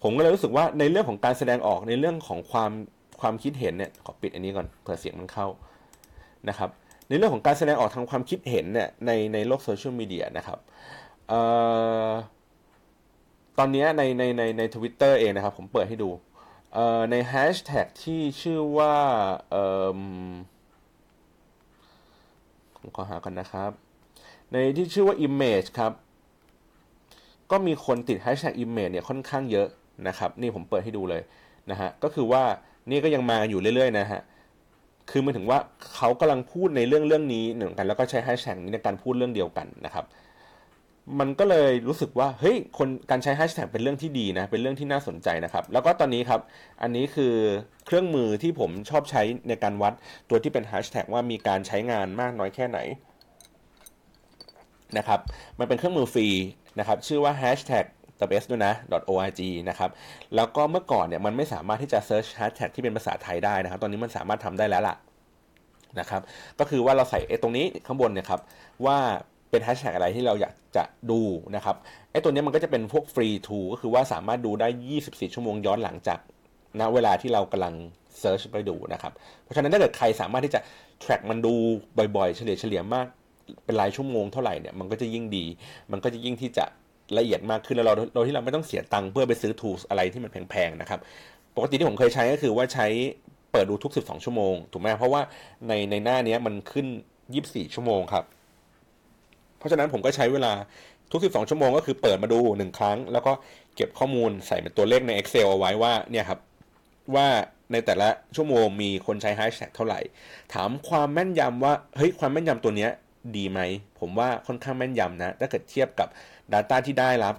[0.03, 2.71] ผมก็เลยรู้สึกว่าในเรื่องของการแสดงออกในเรื่องของความ
[3.21, 5.47] ความคิดเห็นเนี่ยขอปิดอันนี้ก่อนเผื่อเสียงมันเข้า
[6.49, 6.71] นะครับ
[7.09, 10.59] ในเรื่องของการแสดงออกทางความคิดเห็นเนี่ยในในโลกโซเชียลมีเดียนะครับ
[13.59, 16.11] ตอนนี้ในในในในทวิตเตอร์เองนะครับ ผมเปิดให้ดู
[17.11, 18.97] ในแฮชแท็กที่ชื่อว่า
[22.77, 23.71] ผมขอหากันนะครับ
[24.53, 25.93] ในที่ชื่อว่า image ครับ
[27.51, 29.69] ก็มีคนติดแฮชแท็ก image เนี่ยค่อนข้างเยอะ
[30.09, 31.23] นะครับ นี่ผมเปิดให้ดูเลย
[31.71, 32.43] นะฮะ ก็คือว่า
[32.91, 34.21] นี่ก็ยังมาอยู่เรื่อยๆนะฮะ
[35.11, 35.59] คือมันถึงว่า
[35.95, 40.05] เขากำลังพูดในเรื่องเรื่องนี้เหมือนกัน แล้วก็ใช้แฮชแท็กนี้ในการพูดเรื่องเดียวกันนะครับ
[41.21, 46.41] มันก็เลยรู้สึกว่าเฮ้ยคนการใช้แฮชแท็กเป็นเรื่องที่ดีนะ เป็นเรื่องที่น่าสนใจนะครับ แล้วก็ตอนนี้ครับ
[46.83, 47.35] อันนี้คือ
[47.87, 49.93] เครื่องมือที่ผมชอบใช้ในการวัด
[50.29, 52.79] ตัวที่เป็นแฮชแท็กว่ามีการใช้งานมากน้อยแค่ไหน
[54.99, 55.21] นะครับ
[55.59, 56.29] มันเป็นเครื่องมือฟรี
[56.79, 57.87] นะครับ ชื่อว่า hashtag
[58.21, 58.75] the best ด้วยนะ
[59.13, 59.91] .org นะครับ
[60.35, 64.97] แล้วก็เมื่อก่อนเนี่ยมันไม่สามารถที่จะ search hashtag ที่เป็นภาษาไทยได้นะครับ ตอนนี้มันสามารถทำได้แล้วล่ะ
[66.01, 66.23] นะครับ
[66.59, 68.41] ก็คือว่าเราใส่ไอ้ตรงนี้ข้างบนเนี่ยครับ
[68.87, 68.99] ว่า
[69.53, 71.21] เป็นแฮชแท็กอะไรที่เราอยากจะดู
[71.57, 71.77] นะครับ
[72.13, 74.69] ไอ้ตัวนี้มันก็จะเป็นพวกฟรีทูก็คือว่าสามารถดูได้
[75.01, 76.19] 24 ชั่วโมงย้อนหลังจาก
[76.81, 77.75] ณเวลาที่เรากำลัง
[78.21, 79.13] เซิร์ชไปดูนะครับ
[79.43, 80.61] เพราะฉะนั้นถ้าเกิดใครสามารถที่จะ
[81.03, 81.55] track มันดู
[82.17, 83.07] บ่อยๆ เฉลี่ยเฉลี่ยมาก
[83.65, 85.45] เป็นรายชั่วโมงเท่าไหร่เนี่ยมันก็จะยิ่งดี
[85.93, 86.65] มันก็จะยิ่งที่จะ
[87.19, 91.01] ละเอียดมากขึ้นแล้วเราโดยที่เราไม่ต้องเสียตังค์เพื่อไปซื้อ tools อะไรที่มันแพงๆนะครับ
[91.57, 92.87] ปกติที่ผมเคยใช้ก็คือว่าใช้
[93.53, 95.21] เปิดดูทุก 12 ชั่วโมง ถูกไหมเพราะว่า
[95.69, 96.87] ในในหน้านี้มันขึ้น
[97.31, 98.25] 24 ชั่วโมงครับ
[99.63, 100.53] เพราะฉะนั้นผมก็ใช้เวลา
[101.13, 103.33] ทุก 12 ชั่วโมงก็คือเปิดมาดู 1 ครั้ง แล้วก็
[103.77, 106.41] เก็บข้อมูลใส่เป็นตัวเลขใน Excel เอาไว้ว่าเนี่ยครับ
[107.15, 107.27] ว่า
[107.73, 110.01] ในแต่ละชั่วโมงมีคนใช้แฮชแท็กเท่าไหร่
[110.55, 112.91] ถามความแม่นยำว่าเฮ้ยความแม่นยำตัวเนี้ย
[113.37, 113.61] ดีไหม
[114.01, 116.09] ผมว่าค่อนข้างแม่นยำนะ ถ้าเกิดเทียบกับ
[116.53, 117.35] Data ที่ได้รับ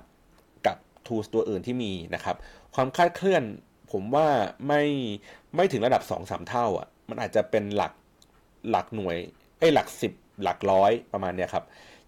[0.67, 2.35] กับ tools ตัวอื่นที่มีนะครับ
[2.75, 3.43] ความคาดเคลื่อน
[3.91, 4.27] ผมว่า
[4.67, 4.83] ไม่
[5.55, 7.93] ไม่ถึงระดับ 2-3 เท่าอะ มันอาจจะเป็นหลัก
[8.69, 9.17] หลักหน่วย
[9.59, 11.63] ไอ้หลัก 10 หลักร้อยประมาณเนี้ยครับ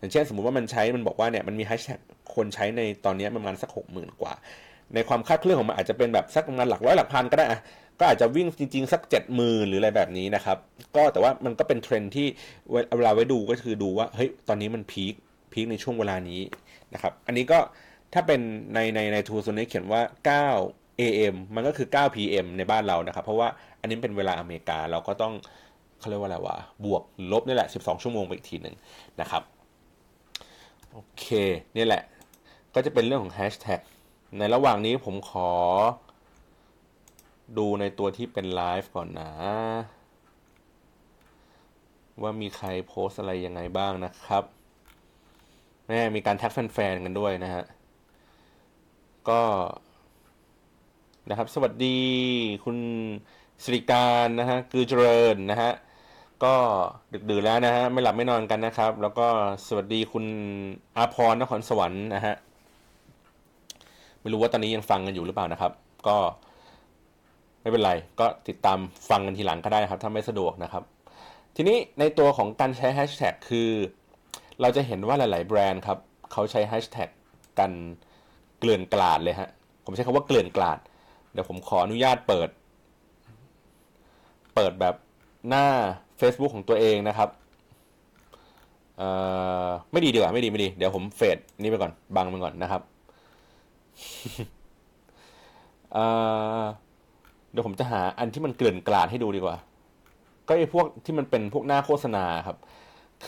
[0.05, 1.99] อย่างเช่นสมมุติว่ามันใช้มันบอกว่าเนี่ยมันมีแฮชแท็ก
[2.35, 4.33] คนใช้ในตอนนี้ประมาณสักหกหมื่นกว่า
[4.93, 7.59] ในความคาดเคลื่อนของมันอาจจะเป็นแบบสักประมาณหลักร้อยหลักพันก็ได้อะ
[7.99, 10.57] ก็อาจจะวิ่งจริงๆ สักเจ็ดหมื่นหรืออะไรแบบนี้นะครับ
[10.95, 12.27] ก็แต่ว่ามันก็เป็นเทรนด์ที่
[12.95, 15.13] เวลาไว้ดูก็คือดูว่าเฮ้ยตอนนี้มัน peak
[15.53, 16.41] peak ในช่วงเวลานี้
[16.93, 17.59] นะครับ อันนี้ก็
[18.13, 18.39] ถ้าเป็น
[18.73, 20.01] ในในใน tool ส่วนนี้เขียนว่า
[20.53, 23.47] 9 AM มันก็คือ 9 PM ในบ้านเรานะครับ เพราะว่า
[23.81, 25.33] อันนี้เป็นเวลาอเมริกาเราก็ต้อง
[25.99, 28.75] เขาเรียกว่าอะไรวะบวกลบนี่แหละ 12 ชั่วโมงไปอีกทีหนึ่ง
[29.21, 29.43] นะครับ
[30.97, 31.25] โอเค
[31.77, 32.03] นี่แหละ
[32.73, 33.81] ก็จะเป็นเรื่องของแฮชแท็ก
[34.37, 35.51] ในระหว่างนี้ผมขอ
[37.57, 39.31] ดูในตัวที่เป็นไลฟ์ก่อนนะ
[42.21, 44.43] ว่ามีใครโพสอะไรยังไงบ้างนะครับ
[45.87, 47.63] แม่มีการแท็กแฟนๆกันด้วยนะฮะ
[49.29, 49.41] ก็
[51.29, 51.99] นะครับ สวัสดี
[52.65, 52.77] คุณ
[53.63, 55.71] สิริการนะฮะ คือเจริญนะฮะ
[56.43, 56.55] ก็
[57.13, 59.27] ดึกดื่นแล้วนะฮะไม่หลับไม่นอนกันนะครับ แล้วก็
[59.67, 60.25] สวัสดีคุณ
[60.97, 62.35] อาพรนครสวรรค์นะฮะ
[64.21, 65.71] ไม่รู้ว่าตอนนี้ยังฟังกันอยู่หรือเปล่านะครับ
[66.07, 66.17] ก็
[67.61, 70.83] ไม่เป็นไร ก็ติดตามฟังกันทีหลังก็ได้ครับ ถ้าไม่สะดวกนะครับ
[71.55, 73.69] ทีนี้ในตัวของการใช้แฮชแท็กคือ
[74.61, 75.97] เราจะเห็นว่าหลาย ๆ แบรนด์ครับ
[76.31, 77.09] เขาใช้แฮชแท็ก
[77.59, 77.71] กัน
[78.59, 79.49] เกลื่อนกลาดเลยฮะ
[79.85, 80.77] ผมใช้คำว่าเกลื่อนกลาด
[81.31, 82.49] เดี๋ยวผมขออนุญาตเปิด
[84.55, 84.95] เปิดแบบ
[85.49, 85.67] หน้า
[86.19, 87.29] Facebook ของตัวเองนะครับ
[88.97, 89.09] เอ่
[89.65, 92.81] อไม่ดีดีกว่าไม่ดีไม่ดี เดี๋ยวผมเฟดนี่ไปก่อนบังมันก่อนนะครับ
[95.93, 96.05] เอ่
[96.61, 96.63] อ
[97.51, 99.57] เดี๋ยวผมจะหาอันที่มันเกลื่อนกลาดให้ดูดีกว่า
[100.47, 102.57] ก็ไอ้พวกที่มันเป็นพวกหน้าโฆษณาครับ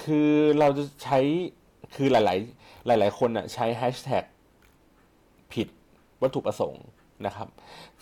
[0.01, 1.19] คือเราจะใช้
[1.95, 4.23] คือหลาย ๆ หลาย ๆ คนอะใช้แฮชแท็ก
[5.53, 5.67] ผิด
[6.21, 6.85] วัตถุประสงค์
[7.25, 7.47] นะครับ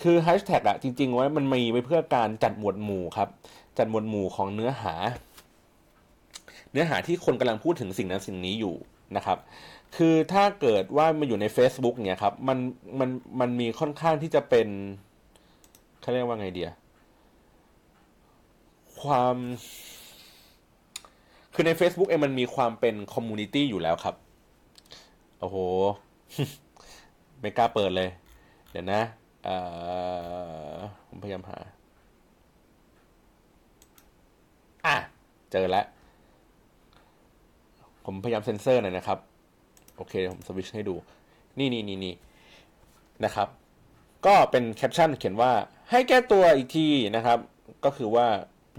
[0.01, 3.29] คือแฮชแท็กอะจริง ๆ ไว้มันมีไว้เพื่อการจัดหมวดหมู่ครับ
[3.77, 4.93] จัดหมวดหมู่ของเนื้อหา
[6.71, 8.75] เนื้อหาที่คนกำลังพูดถึงสิ่งนั้นสิ่งนี้อยู่
[9.15, 9.37] นะครับ
[9.95, 12.57] คือถ้าเกิดว่ามันอยู่ใน Facebook เนี่ยครับมัน
[12.99, 13.09] มัน
[13.39, 14.67] มันมีค่อนข้างที่จะเป็น
[16.01, 16.71] เขาเรียกว่าไงเดีย
[19.01, 19.35] ความ
[21.53, 24.15] คือใน Facebook เองมันมีความเป็น community อยู่แล้วครับ
[25.39, 25.57] โอ้โห
[27.39, 28.09] ไม่กล้าเปิดเลย
[28.71, 29.01] เดี๋ยวนะ
[31.07, 31.59] ผมพยายามหา
[34.85, 34.97] อะ
[35.51, 35.85] เจอแล้ว
[38.05, 39.19] ผมพยายามเซ็นเซอร์หน่อยนะครับ
[39.97, 40.95] โอเค ผมสวิชให้ดู
[41.57, 42.13] นี่นี่นี่นี่
[43.23, 43.47] นะครับ
[44.25, 45.51] ก็เป็นแคปชั่นเขียนว่า
[45.91, 47.39] ให้แก้ตัวอีกทีนะครับ
[47.85, 48.27] ก็คือว่า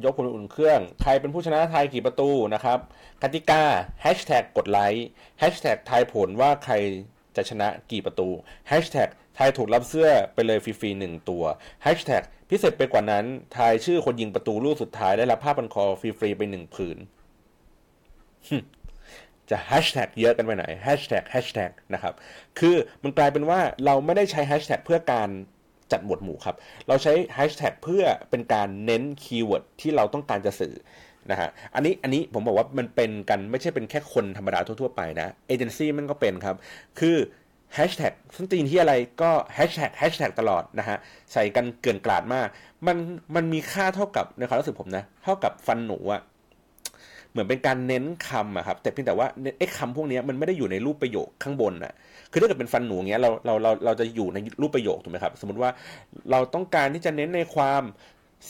[0.05, 2.79] ยกพลอุ่นเครื่อง ใครเป็นผู้ชนะไทยกี่ประตูนะครับ
[3.23, 3.63] กติกา
[4.03, 5.07] แฮชแท็กกดไลค์
[5.39, 6.75] แฮชแท็กทายผลว่าใคร
[7.37, 8.29] จะชนะกี่ประตู
[8.69, 11.45] แฮชแท็กทายถูกรับเสื้อไปเลยฟรีๆหนึ่งตัว
[11.83, 13.25] แฮชแท็ก พิเศษไปกว่านั้น
[13.57, 16.99] ทายชื่อคนยิงประตูลูกสุดท้ายได้รับผ้าพันคอฟรีๆไปหนึ่งผืน
[19.51, 22.15] จะแฮชแท็กเยอะกันไปไหนแฮชแท็กแฮชแท็กนะครับ
[22.59, 25.29] คือมันกลายเป็นว่าเราไม่ได้ใช้แฮชแท็กเพื่อการ
[25.93, 26.57] จัดหมวดหมู่ครับ
[26.89, 30.75] เราใช้แฮชแท็กเพื่อเป็นการเน้น keyword ที่เราต้องการจะสื่อ
[31.31, 36.57] นะฮะ อันนี้ อันนี้ผมบอกว่ามันเป็นกันไม่ใช่เป็นแค่คนธรรมดาทั่วๆไปนะ เอเจนซี่มันก็เป็นครับ
[36.99, 37.17] คือ
[37.77, 40.97] แฮชแท็กส้นตีนที่อะไรก็แฮชแท็กแฮชแท็กตลอดนะฮะ
[41.33, 42.49] ใส่กันเกลื่อนกลาดมาก
[42.87, 42.97] มัน
[43.35, 46.23] มันมีค่าเท่ากับในความรู้สึกผมนะ เท่ากับฟันหนูอะ
[47.31, 49.27] เหมือนเป็นการเน้นคำอะครับ แต่เพียงแต่ว่า
[49.59, 51.93] ไอ้คำพวกนี้มันไม่ได้อยู่ในรูปประโยคข้างบนอะ
[52.33, 55.71] คือถ้าเกิดเป็นฟันหนูเงี้ยเราเราเราเราจะอยู่ในรูปประโยคถูกไหมครับ สมมติว่า
[56.31, 57.83] เราต้องการที่จะเน้นในความ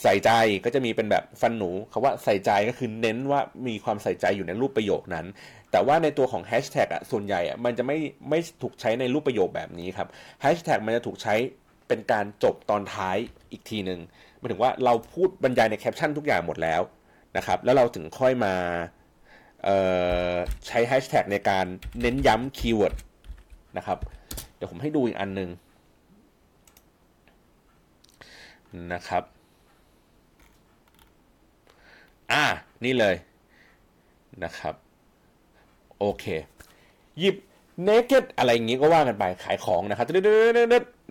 [0.01, 0.31] ใส่ใจ
[0.65, 5.25] ก็จะมีเป็นแบบฟันหนูคำว่าใส่ใจก็คือเน้นว่ามีความใส่ใจอยู่ในรูปประโยคนั้น
[5.77, 7.97] แต่ว่าในตัวของแฮชแท็กอะส่วนใหญ่อะมันจะไม่
[8.29, 10.07] ไม่ถูกใช้ในรูปประโยคแบบนี้ครับ
[10.41, 11.35] แฮชแท็กมันจะถูกใช้
[11.87, 13.17] เป็นการจบตอนท้าย
[13.51, 13.99] อีกทีหนึ่ง
[14.37, 16.81] หมายถึงว่าเราพูดบรรยายในแคปชั่นทุกอย่างหมดแล้ว
[17.37, 18.53] นะครับแล้วเราถึงค่อยมา
[20.67, 21.65] ใช้แฮชแท็กในการ
[22.01, 22.93] เน้นย้ำ keyword
[23.77, 23.97] นะครับ
[24.55, 25.49] เดี๋ยวผมให้ดูอีกอันหนึ่ง
[28.93, 29.23] นะครับ
[32.31, 32.43] อ่า
[32.85, 33.15] นี่เลย
[34.45, 34.86] นะครับ
[35.99, 36.25] โอเค
[37.19, 37.35] หยิบ
[37.87, 40.05] naked อะไรอย่างงี้ก็ว่ากันไปขายของนะครับ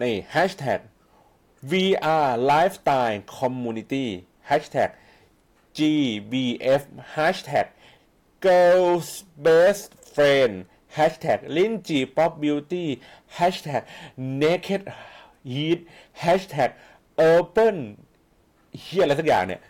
[0.02, 0.80] นี่ hashtag
[1.70, 4.06] VR lifestyle community
[4.50, 4.90] hashtag
[5.76, 6.82] GBF
[7.14, 7.66] hashtag
[8.46, 9.08] girls
[9.46, 10.54] best friend
[10.96, 12.86] hashtag ลิ้นจี pop beauty
[13.38, 13.82] hashtag
[14.42, 14.82] naked
[15.52, 15.80] heat
[16.24, 16.70] hashtag
[17.32, 17.76] open
[18.80, 19.60] เฮียอะไรสักอย่างเนี่ย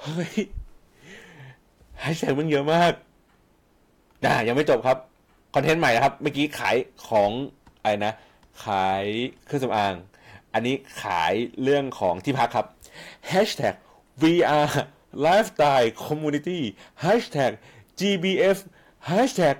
[0.00, 0.34] เฮ้ย
[2.00, 2.92] แฮชแท็กมันเยอะมาก
[4.24, 4.98] นะยังไม่จบครับ
[5.54, 6.76] คอนเทนต์ใหม่นะครับ เมื่อกี้ขาย
[7.08, 7.30] ของ
[7.82, 8.14] อะไรนะ
[8.64, 9.04] ขาย
[9.44, 9.94] เครื่องสำอาง
[10.54, 12.66] อันนี้ขายเรื่องของที่พักครับ
[13.30, 13.74] Hashtag
[14.22, 14.66] VR
[15.26, 16.60] Lifestyle Community
[17.04, 17.52] Hashtag
[18.00, 18.58] GBF
[19.10, 19.56] Hashtag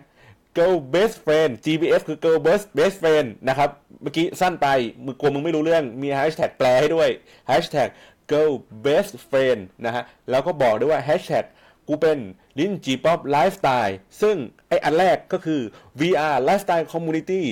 [0.57, 3.71] Girl Best Friend GBF คือ Girl Best Best Friend นะครับ
[4.03, 4.67] เมื่อกี้สั้นไป
[5.05, 7.09] มึงกลัวมึงไม่รู้เรื่อง มี Hashtag แปลให้ด้วย
[7.51, 7.89] Hashtag
[8.31, 8.53] Girl
[8.87, 11.45] Best Friend นะฮะ แล้วก็บอกด้วยว่า Hashtag
[11.89, 12.19] กูเป็น
[12.59, 14.37] ลินจีป๊อปไลฟ์สไตล์ซึ่ง
[14.69, 15.61] ไออันแรกก็คือ
[16.01, 17.43] VR Lifestyle Community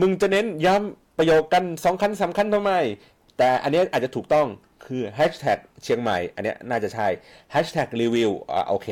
[0.00, 2.72] มึงจะเน้นย้ำประโยคกันสองคันสาคัญทำไม
[3.38, 4.46] แต่อันนี้อาจจะถูกต้อง
[4.86, 7.08] คือ Hashtag เชียงใหม่ อันนี้น่าจะใช่
[7.54, 8.88] Hashtag Review อ่าโอเค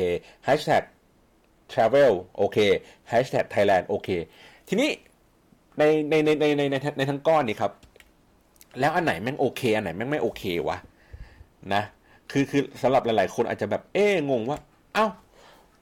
[0.47, 0.83] Hashtag
[1.71, 2.57] Travel โอเค
[3.11, 4.09] Hashtag Thailand โอเค
[4.67, 4.89] ทีนี้
[5.77, 6.61] ในในในในใน
[6.97, 7.71] ในทั้งก้อนนี่ครับ
[8.79, 10.77] แล้วอันไหนแม่งโอเค อันไหนแม่งไม่โอเควะ
[11.73, 11.83] นะ
[12.31, 14.59] คือคือสำหรับหลายๆ คนอาจจะแบบเอ๊งงว่า
[14.93, 15.07] เอา้า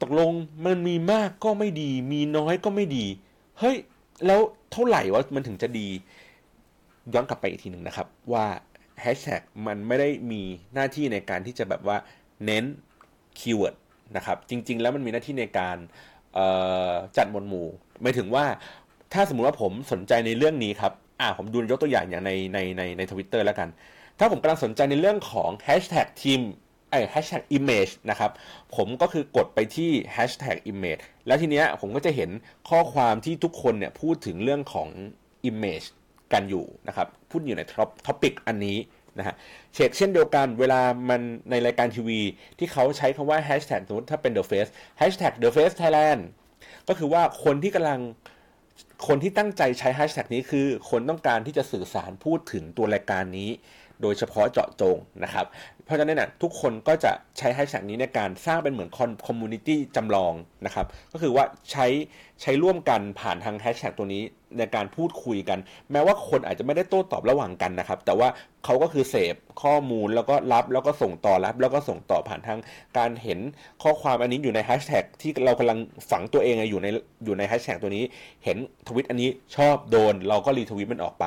[0.01, 0.31] ตกลง
[0.65, 3.05] มันมีมากก็ไม่ดี มีน้อยก็ไม่ดี
[3.59, 3.77] เฮ้ย
[4.25, 4.39] แล้ว
[4.71, 5.87] เท่าไหร่ว่ามันถึงจะดี
[7.13, 8.45] ย้อนกลับไปอีกทีหนึ่งนะครับ ว่า
[9.01, 10.41] แฮชแท็กมันไม่ได้มี
[10.73, 11.97] หน้าที่ในการที่จะแบบว่า
[12.45, 12.65] เน้น
[13.39, 13.75] keyword
[14.15, 15.77] นะครับ จริง ๆ แล้วมันมีหน้าที่ในการ
[17.17, 17.67] จัดหมวดหมู่
[18.01, 18.45] หมายถึงว่า
[19.13, 23.69] ถ้าสมมุติว่าผมสนใจในเรื่องนี้ครับ อ่าผมดูยกตัวอย่างอย่างในในในในทวิตเตอร์แล้วกัน
[24.19, 26.41] ถ้าผมกำลังสนใจในเรื่องของแฮชแท็กทีม
[26.89, 28.31] ไอ้แฮชแท็ก image นะครับ
[28.75, 32.29] ผมก็คือกดไปที่ hashtag image แล้วทีเนี้ยผมก็จะเห็น
[32.69, 34.87] ข้อความที่ทุกคนเนี่ยพูดถึงเรื่องของ
[35.49, 35.87] image
[36.33, 38.77] กันอยู่นะครับพูดอยู่ในท็อป topic อันนี้
[39.17, 39.35] นะฮะ
[39.73, 42.21] เช็คเช่นเดียวกันเวลามันในรายการทีวี
[42.57, 46.21] ที่เขาใช้คำว่า hashtag สมมติถ้าเป็น The Face hashtag The Face Thailand
[46.87, 47.99] ก็คือว่าคนที่กำลัง
[49.07, 53.49] คนที่ตั้งใจใช้ hashtag นี้คือ คนต้องการที่จะสื่อสารพูดถึงตัวรายการนี้
[54.01, 55.45] โดยเฉพาะเจาะจงนะครับ
[55.85, 58.89] เพราะฉะนั้นเนี่ยทุกคนก็จะใช้แฮชแท็กนี้ในการสร้างเป็นเหมือน
[59.27, 60.33] community จำลอง
[60.65, 61.87] นะครับ ก็คือว่าใช้
[62.41, 64.23] ใช้ร่วมกันผ่านทางแฮชแท็กตัวนี้
[64.57, 65.59] ในการพูดคุยกัน
[65.91, 68.27] แม้ว่าคนอาจจะไม่ได้โต้ตอบระหว่างกันนะครับ แต่ว่า
[68.65, 72.59] เขาก็คือเสพข้อมูลแล้วก็รับแล้วก็ส่งต่อรับ แล้วก็ส่งต่อผ่านทาง
[72.97, 73.39] การเห็น
[73.83, 75.79] ข้อความอันนี้อยู่ในแฮชแท็กที่เรากำลัง
[76.11, 76.87] ฝังตัวเองอยู่ใน
[77.25, 78.03] อยู่ในแฮชแท็กตัวนี้
[78.43, 78.57] เห็น
[78.87, 81.25] ทวิตอันนี้ชอบโดน เราก็ retweet มันออกไป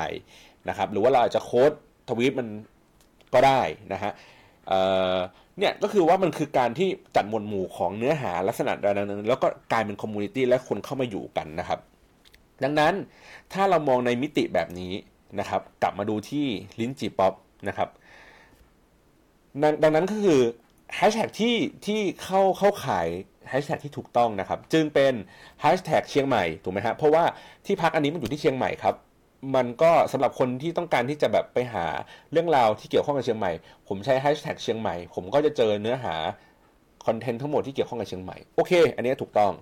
[0.68, 1.72] นะครับ หรือว่าเราอาจจะ quote
[2.08, 2.48] ทวีตมัน
[3.34, 3.60] ก็ได้
[3.92, 4.12] นะฮะ
[5.58, 11.80] เนี่ยก็คือว่ามันคือการที่จัดหมวดหมู่ของเนื้อหาลักษณะใดนั้น แล้วก็กลายเป็น community และคนเข้ามาอยู่กันนะครับ
[12.62, 12.94] ดังนั้น
[13.52, 14.92] ถ้าเรามองในมิติแบบนี้
[15.40, 16.46] นะครับ กลับมาดูที่
[16.80, 17.32] ลิ้นจีป๊อป
[17.68, 17.88] นะครับ
[19.82, 20.40] ดังนั้นก็คือ
[20.96, 23.06] แฮชแท็กที่ที่เข้าเข้าขาย
[23.48, 25.12] แฮชแท็กที่ถูกต้องนะครับ จึงเป็น
[25.60, 27.24] แฮชแท็กเชียงใหม่ถูกไหมครับเพราะว่า
[27.66, 28.94] ที่พักอันนี้มันอยู่ที่เชียงใหม่ครับ
[29.54, 31.86] มันก็สำหรับคนที่ต้องการที่จะแบบไปหา
[32.32, 33.52] เรื่องราวที่เกี่ยวข้องกับเชียงใหม่
[33.88, 36.14] ผมใช้แฮชแท็กเชียงใหม่ ผมก็จะเจอเนื้อหา
[37.06, 39.52] content ทั้งหมดที่เกี่ยวข้องกับเชียงใหม่ โอเค อันนี้ถูกต้อง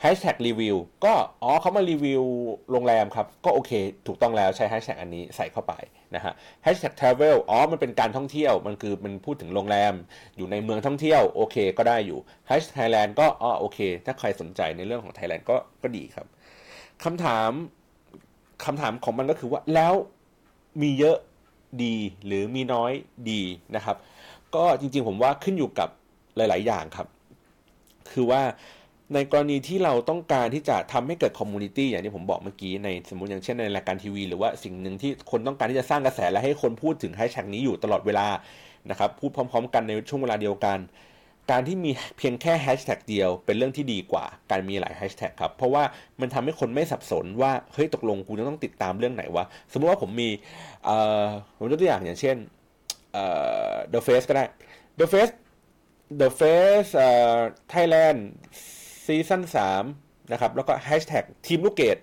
[0.00, 2.24] แฮชแท็กรีวิวก็อ๋อเขามารีวิว
[2.70, 3.72] โรงแรมครับ ก็โอเค
[4.06, 5.72] ถูกต้องแล้วใช้แฮชแท็กอันนี้ใส่เข้าไป
[6.14, 6.32] นะฮะ
[6.62, 9.94] แฮชแท็ก travel อ๋อ มันเป็นการท่องเที่ยว มันคือมันพูดถึงโรงแรม
[10.36, 16.26] อยู่ในเมืองท่องเที่ยว โอเค ก็ได้อยู่แฮชไทยแลนด์ก็อ๋อโอเค ถ้าใครสนใจในเรื่องของไทยแลนด์ก็ก็ดีครับ
[17.04, 17.50] คำถาม
[18.66, 19.94] คำถามของมันก็คือว่าแล้ว
[20.82, 21.16] มีเยอะ
[21.82, 21.96] ดี
[22.26, 22.92] หรือมีน้อย
[23.30, 23.42] ดี
[23.76, 23.96] นะครับ
[24.54, 25.88] ก็จริงๆผมว่าขึ้นอยู่กับ
[26.36, 27.06] หลาย ๆ อย่างครับ
[28.12, 28.42] คือว่า
[29.14, 38.26] ในกรณีที่เราต้องการที่จะทำให้เกิด community อย่างที่ผมบอกเมื่อกี้ในสมมติอย่างเช่นในรายการทีวี หรือว่าสิ่งหนึ่งที่คนต้องการที่จะสร้างกระแสและให้คนพูดถึงแฮชแท็กนี้อยู่ตลอดเวลา
[38.90, 40.78] นะครับพูดพร้อม ๆ กันในช่วงเวลาเดียวกัน
[41.50, 45.84] การที่มีเพียงแค่แฮชแท็กเดียวเป็นเรื่องที่ดีกว่าการมีหลายแฮชแท็กครับ เพราะว่า
[46.20, 50.28] มันทำให้คนไม่สับสนว่า เฮ้ยตกลงกูต้องติดตามเรื่องไหนวะ สมมติว่าผมมี
[50.84, 51.26] เอ่อ
[51.58, 52.36] ผมยกตัวอย่างอย่างเช่น
[53.12, 53.24] เอ่
[53.70, 54.44] อ The Face ก็ได้
[55.00, 55.32] The Face
[56.20, 57.38] The Face เอ่อ
[57.72, 58.18] Thailand
[59.06, 59.84] ซีซั่นสาม
[60.32, 61.98] นะครับ แล้วก็แฮชแท็กทีมลูกเกด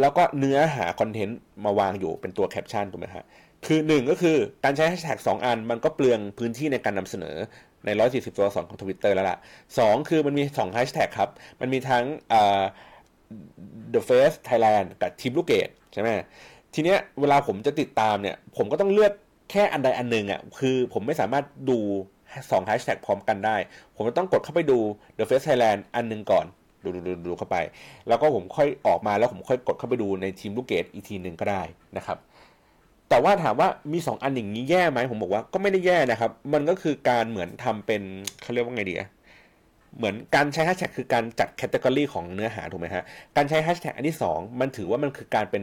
[0.00, 3.26] แล้วก็เนื้อหา content มาวางอยู่เป็นตัวแคปชั่นถูกไหมฮะ
[3.66, 7.36] คือหนึ่งก็คือการใช้แฮชแท็กสองอันมันก็เปลืองพื้นที่ในการนำเสนอ
[7.84, 9.38] ในร้อยสี่สิบตัวสองของทวิตเตอร์แล้วล่ะ
[9.78, 12.04] สองคือมันมีสองแฮชแท็กครับ มันมีทั้ง
[13.94, 16.08] The Face Thailand กับทีมลูกเกดใช่ไหม
[16.74, 19.12] ทีเนี้ยเวลาผมจะติดตามเนี่ย ผมก็ต้องเลือก
[19.50, 21.78] แค่อันใดอันหนึ่งอะคือผมไม่สามารถดู
[22.50, 23.56] สองแฮชแท็กพร้อมกันได้
[23.96, 24.78] ผมจะต้องกดเข้าไปดู
[25.18, 26.46] The Face Thailand อันหนึ่งก่อน
[26.84, 27.56] ดูดูดูดูเข้าไป
[28.08, 31.62] แล้วก็ผมค่อยออกมาแล้วผมค่อยกดเข้าไปดูในทีมลูกเกดอีกทีหนึ่งก็ได้
[31.96, 32.18] นะครับ
[33.10, 38.02] แต่ว่าถามว่ามี 2 อันอย่างนี้แย่ไหมผมบอกว่าก็ไม่ได้แย่นะครับ มันก็คือการเหมือนทำเป็น
[38.42, 39.08] เขาเรียกว่าไงดีอะ
[39.96, 43.04] เหมือนการใช้แฮชแท็กคือการจัด category ของเนื้อหาถูกไหมฮะ
[43.36, 45.62] การใช้แฮชแท็กอันที่ 2 มันถือว่ามันคือการเป็น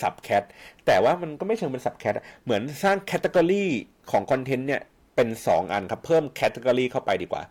[0.00, 0.42] sub-cat
[0.86, 3.64] แต่ว่ามันก็ไม่เชิงเป็น sub-cat เหมือนสร้าง category
[4.10, 4.82] ของคอนเทนต์เนี่ย
[5.16, 7.42] เป็น 2 อันครับ เพิ่ม category เข้าไปดีกว่า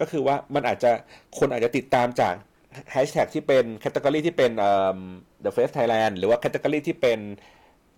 [0.00, 0.90] ก็คือว่ามันอาจจะ
[1.38, 2.34] คนอาจจะติดตามจาก
[2.92, 4.50] แฮชแท็กที่เป็น category ที่เป็น
[5.44, 7.18] The Face Thailand หรือว่า category ที่เป็น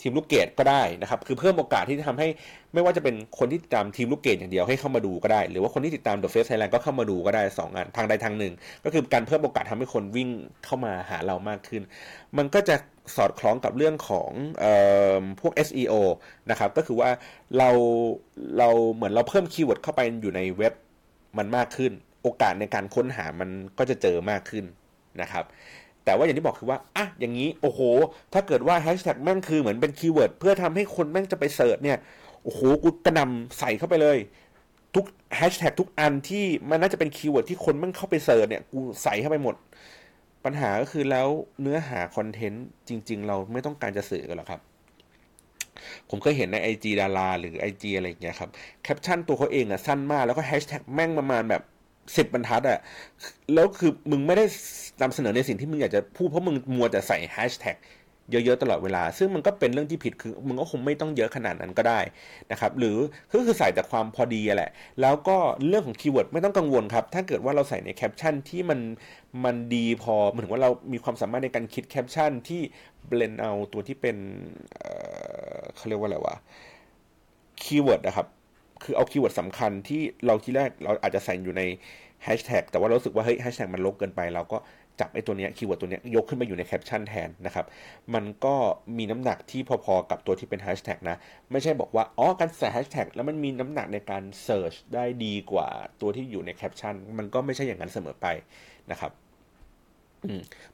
[0.04, 2.28] ทีมลูกเกดก็ได้นะครับ คือเพิ่มโอกาสที่จะทำให้
[2.74, 8.52] ไม่ว่าจะเป็นคนที่ติดตามทีมลูกเกดอย่างเดียวให้เข้ามาดูก็ได้ หรือว่าคนที่ติดตาม The Face Thailand ก็เข้ามาดูก็ได้2อันทางใดทางหนึ่ง
[8.84, 10.28] ก็คือการเพิ่มโอกาสทำให้คนวิ่ง
[10.64, 11.82] เข้ามาหาเรามากขึ้น
[12.36, 12.76] มันก็จะ
[13.16, 14.30] สอดคล้องกับเรื่องของ
[14.64, 14.66] อ
[15.18, 15.94] อพวก SEO
[16.50, 17.10] นะครับ ก็คือว่า
[17.58, 17.70] เรา
[18.58, 20.74] เราเหมือนเราเพิ่ม keyword เข้าไปอยู่ในเว็บ
[21.38, 24.64] มันมากขึ้น โอกาสในการค้นหามันก็จะเจอมากขึ้น
[25.20, 25.44] นะครับ
[26.04, 27.80] แต่ว่าอย่างที่บอกคือว่าอะอย่างนี้โอ้โห
[28.32, 31.98] ถ้าเกิดว่าแฮชแท็กแม่งคือเหมือนเป็น keyword เพื่อทำให้คนแม่งจะไป search เนี่ย
[32.42, 34.18] โอ้โหกูกระหน่ำใส่เข้าไปเลย
[34.94, 35.04] ทุก
[35.36, 39.54] แฮชแท็กทุกอันที่มันน่าจะเป็น keyword ที่คนแม่งเข้าไป search เนี่ยกูใส่เข้าไปหมด
[40.44, 41.28] ปัญหาก็คือแล้ว
[41.62, 44.60] เนื้อหาคอนเทนต์จริง ๆ เราไม่ต้องการจะสื่อกันหรอกครับ
[46.10, 48.50] ผมเคยเห็นใน IG ดาราหรือ IG อะไรอย่างเงี้ยครับ
[48.82, 51.62] แคปชั่นตัวเขาเองอะสั้นมาก แล้วก็แฮชแท็กแม่งประมาณแบบ
[52.16, 52.78] สิบบรรทัดอะ
[53.54, 54.44] แล้วคือมึงไม่ได้
[55.02, 57.78] นำเสนอในสิ่งที่มึงอยากจะพูดเพราะมึงมัวแต่ใส่แฮชแท็ก
[58.30, 62.00] เยอะๆตลอดเวลา ซึ่งมันก็เป็นเรื่องที่ผิดคือมึงก็คงไม่ต้องเยอะขนาดนั้นก็ได้
[62.50, 62.96] นะครับ หรือ
[63.32, 65.36] ก็คือใส่แต่ความพอดีแหละ แล้วก็
[65.66, 68.80] เรื่องของ keyword ไม่ต้องกังวลครับ ถ้าเกิดว่าเราใส่ในแคปชั่นที่มัน
[69.44, 72.60] มันดีพอเหมือนว่าเรามีความสามารถในการคิดแคปชั่นที่
[73.06, 74.16] blend เอาตัวที่เป็น
[75.76, 76.36] เขาเรียกว่าอะไรวะ
[77.62, 78.26] keyword นะครับ
[78.82, 81.62] คือเอา keyword สำคัญที่เราที่แรกเราอาจจะใส่อยู่ใน
[82.24, 84.58] แฮชแท็กแต่ว่าเรารู้สึกว่าเฮ้ยแฮชแท็กมันลกเกินไปเราก็
[85.00, 87.66] จับไอ้ตัวเนี้ย keyword ตัวเนี้ยยกขึ้นมาอยู่ในแคปชั่นแทนนะครับ
[88.14, 88.54] มันก็
[88.98, 91.16] มีน้ำหนักที่พอๆกับตัวที่เป็นแฮชแท็กนะ
[91.52, 95.68] ไม่ใช่บอกว่า อ๋อ การใส่แฮชแท็กแล้วมันมีน้ำหนักในการ search ได้ดีกว่า
[96.00, 98.26] ตัวที่อยู่ในแคปชั่น มันก็ไม่ใช่อย่างนั้นเสมอไป
[98.90, 99.12] นะครับ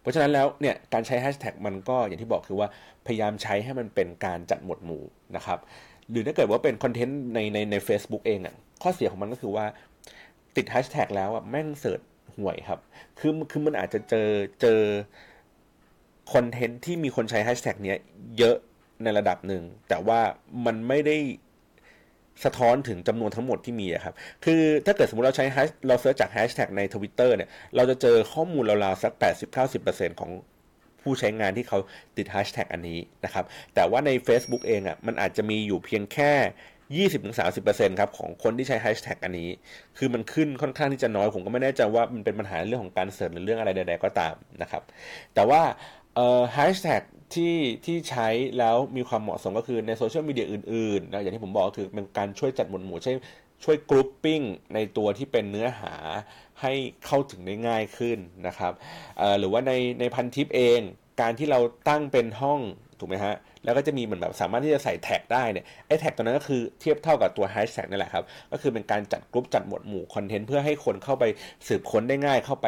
[0.01, 2.69] เพราะฉะนั้นแล้วเนี่ยการใช้แฮชแท็กมันก็อย่างที่บอกคือว่า
[3.07, 5.03] พยายามใช้ให้มันเป็นการจัดหมวดหมู่
[5.37, 5.59] นะครับ
[6.11, 9.67] หรือถ้าเกิดว่าเป็นคอนเทนต์ในในใน a c e b o o k เองอะ ข้อเสียของมันก็คือว่า
[10.57, 12.01] ติดแฮชแท็กแล้วอะแม่ง search
[12.37, 12.81] ห่วยครับ
[13.19, 14.29] คือคือมันอาจจะเจอ
[14.61, 14.81] เจอ
[16.33, 17.99] คอนเทนต์ที่มีคนใช้แฮชแท็กเนี้ย
[18.39, 18.57] เยอะ
[19.03, 20.21] ในระดับหนึ่ง แต่ว่า
[20.67, 21.17] มันไม่ได้
[22.45, 25.45] สะท้อนถึงจำนวนทั้งหมดที่มีครับ คือถ้าเกิดสมมติเราใช้
[25.89, 29.13] เรา search จากแฮชแท็กในทวิตเตอร์เนี่ย เราจะเจอข้อมูลราวๆสัก
[29.67, 30.31] 80-90%ของ
[31.03, 31.79] ผู้ใช้งานที่เขา
[32.17, 33.45] ติดแฮชแท็กอันนี้นะครับ
[33.75, 36.33] แต่ว่าใน Facebook เองอะ่ะมันอาจจะมีอยู่เพียงแค่
[37.09, 39.49] 20-30%ครับของคนที่ใช้แฮชแท็กอันนี้
[39.99, 44.83] คือมันขึ้นค่อนข้างที่จะน้อย ผมก็ไม่แน่ใจว่ามันเป็นปัญหาเรื่องของการ search หรือเรื่องอะไรใดๆก็ตามนะครับ
[45.35, 45.63] แต่ว่า
[46.53, 47.03] แฮชแท็ก
[47.35, 48.29] ที่ที่ใช้
[48.59, 54.41] แล้วมีความเหมาะสมก็คือในโซเชียลมีเดียอื่นๆนะอย่างที่ผมบอกก็คือเป็นการช่วยจัดหมวดหมู่ช่วยช่วย grouping
[54.75, 55.95] ในตัวที่เป็นเนื้อหา
[56.61, 56.73] ให้
[57.07, 58.73] เข้าถึงได้ง่ายขึ้นนะครับ
[59.39, 60.81] หรือว่าในในพันทิปเอง
[61.21, 62.61] การที่เราตั้งเป็นห้อง
[62.99, 63.35] ถูกไหมฮะ
[63.65, 71.25] แล้วก็จะมีเหมือนแบบสามารถที่จะใส่แท็กได้เนี่ยไอ้แท็กตัวนั้นก็คือเทียบเท่ากับตัวแฮชแท็กนั่นแหละครับ ก็คือเป็นการจัดกรุ๊ปจัดหมวดหมู่คอนเทนต์เพื่อให้คนเข้าไป
[71.69, 72.67] สืบค้นได้ง่าย เข้าไป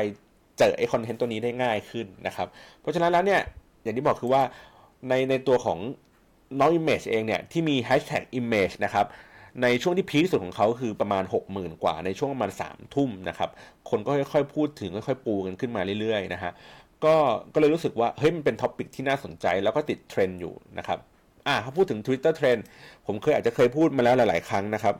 [0.58, 2.48] เจอไอ้คอนเทนต์ตัวนี้ได้ง่ายขึ้นนะครับ
[2.80, 3.40] เพราะฉะนั้นแล้วเนี่ย
[3.82, 4.42] อย่างที่บอกคือว่า
[5.08, 5.78] ในในตัวของ
[6.60, 9.06] น้อง Image เองเนี่ยที่มีแฮชแท็ก Image นะครับ
[9.62, 13.50] ในช่วงที่พีคสุดของเขาคือประมาณ 60,000 กว่าในช่วงประมาณ3ทุ่มนะครับ
[13.90, 16.52] คนก็ค่อยๆ พูดถึงค่อยๆ ปูกันขึ้นมาเรื่อยๆนะฮะ
[17.04, 17.14] ก็
[17.54, 20.98] ก็เลยรู้สึกว่าเฮ้ยมันเป็น topic ที่น่าสนใจแล้วก็ติดเทรนด์อยู่นะครับ
[21.46, 22.64] อ่าเขาพูดถึง Twitter เทรนด์
[23.06, 24.94] ผมเคยอาจจะเคยพูดมาแล้วหลาย ๆ ครั้งนะครับ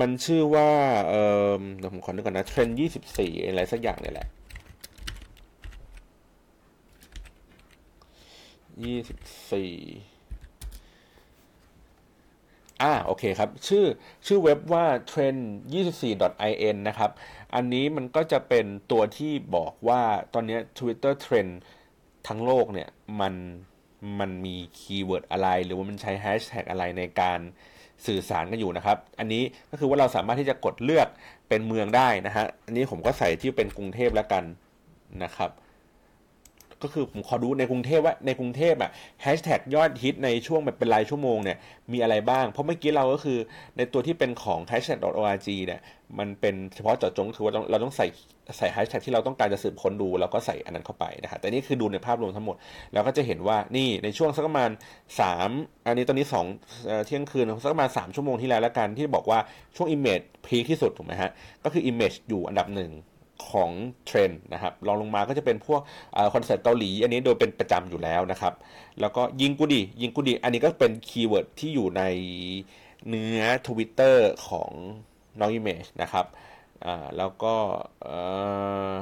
[0.00, 0.68] มันชื่อว่า
[1.08, 1.14] เอ
[1.58, 2.76] อเดี๋ยวผมขอนึกก่อนนะเทรนด์
[3.14, 4.28] 24อะไรสักอย่างเนี่ยแหละ
[10.09, 10.09] 24
[12.82, 13.84] อ่าโอเคครับ ชื่อ
[14.26, 17.10] ชื่อเว็บว่า trend24.in นะครับ
[17.54, 20.02] อันนี้มันก็จะเป็นตัวที่บอกว่า
[20.34, 21.52] ตอนนี้ Twitter Trend
[22.28, 22.88] ทั้งโลกเนี่ย
[23.20, 23.34] มัน
[24.18, 27.40] มันมี keyword อะไร หรือว่ามันใช้แฮชแท็กอะไรในการ
[28.06, 31.08] สื่อสารกันอยู่นะครับ อันนี้ก็คือว่าเราสามารถที่จะกดเลือก
[31.48, 34.44] เป็นเมืองได้นะฮะ อันนี้ผมก็ใส่ที่เป็นกรุงเทพแล้วกัน
[35.24, 35.50] นะครับ
[36.82, 38.90] ก็คือผมขอดูในกรุงเทพว่าในกรุงเทพอะ
[39.22, 41.58] แฮชแท็กยอดฮิตในช่วงแบบเป็นรายชั่วโมงเนี่ย
[41.92, 43.38] มีอะไรบ้าง เพราะเมื่อกี้เราก็คือ
[43.76, 45.80] ในตัวที่เป็นของ hashtag.org เนี่ย
[46.18, 48.06] มันเป็นเฉพาะเจาะจงคือว่าเราต้องใส่
[48.58, 52.56] ใส่แฮชแท็กที่เราต้องการจะสืบค้นดูเราก็ใส่อันนั้นเข้าไปนะครับแต่นี่คือดูในภาพรวมทั้งหมด
[52.94, 54.70] เราก็จะเห็นว่านี่ในช่วงสักประมาณ
[55.28, 56.26] 3 อันนี้ตอนนี้
[56.66, 59.38] 2เที่ยงคืนสักประมาณ 3 ชั่วโมงที่แล้วแล้วกันที่บอกว่า
[59.76, 61.30] ช่วง Image พีคที่สุดถูกไหมฮะ
[61.64, 62.90] ก็คือ Image อยู่อันดับหนึ่ง
[63.48, 63.70] ของ
[64.06, 65.80] เทรนด์นะครับรองลงมาก็จะเป็นพวก
[66.34, 68.54] คอนเสิร์ตเกาหลี อันนี้โดยเป็นประจำอยู่แล้วนะครับ
[69.00, 72.02] แล้วก็ยิงกูดียิงกูดี อันนี้ก็เป็น keyword ที่อยู่ใน
[73.08, 74.70] เนื้อทวิตเตอร์ของ
[75.40, 76.26] น้อง Image นะครับ
[77.18, 77.54] แล้วก็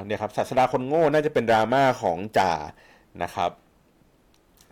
[0.06, 2.52] เนี่ยครับศาสดาคนโง่น่าจะเป็นดราม่าของจ่า
[3.22, 3.50] นะครับ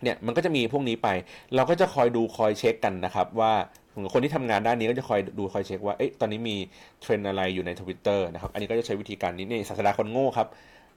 [0.03, 1.07] เนี่ยมันก็จะมีพวกนี้ไป
[1.55, 3.53] เราก็จะคอยดูคอยเช็คกันนะครับว่า
[4.13, 6.55] คนที่ทำงานด้านนี้ก็จะคอยดูคอยเช็คว่าเอ๊ะตอนนี้มี
[7.01, 10.47] เทรนด์อะไรอยู่ในทวิตเตอร์นะครับ อันนี้ก็จะใช้วิธีการนี้นี่ศาสดาคนโง่ครับ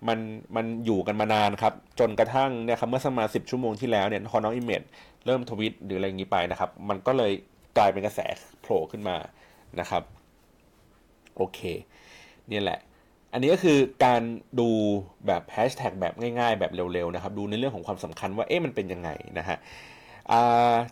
[0.08, 0.18] มัน
[0.56, 4.82] มันอยู่กันมานานครับ จนกระทั่งเนี่ยครับเมื่อสักมาสิบชั่วโมงที่แล้วเนี่ยพอน้อง Image
[5.26, 7.32] เริ่มทวิตหรืออะไรอย่างนี้ไปนะครับ มันก็เลย
[7.76, 8.20] กลายเป็นกระแส
[8.60, 9.16] โผล่ขึ้นมา
[9.80, 10.02] นะครับ
[11.36, 11.60] โอเค
[12.52, 12.78] นี่แหละ
[13.32, 14.22] อันนี้ก็คือการ
[14.60, 14.68] ดู
[15.26, 19.58] แบบแฮชแท็กแบบง่ายๆ แบบเร็วๆนะครับ ดูในเรื่องของความสำคัญว่าเอ๊ะมันเป็นยังไงนะฮะ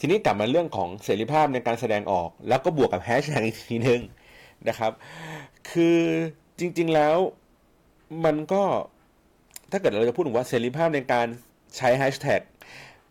[0.00, 4.00] ทีนี้กลับมาเรื่องของเสรีภาพในการแสดงออก แล้วก็บวกกับแฮชแท็กอีกทีนึง
[4.68, 4.92] นะครับ
[5.70, 5.98] คือ
[6.58, 7.16] จริง ๆแล้ว
[8.24, 8.62] มันก็
[9.70, 11.26] ถ้าเกิดเราจะพูดถึงว่าเสรีภาพในการ
[11.76, 12.40] ใช้แฮชแท็ก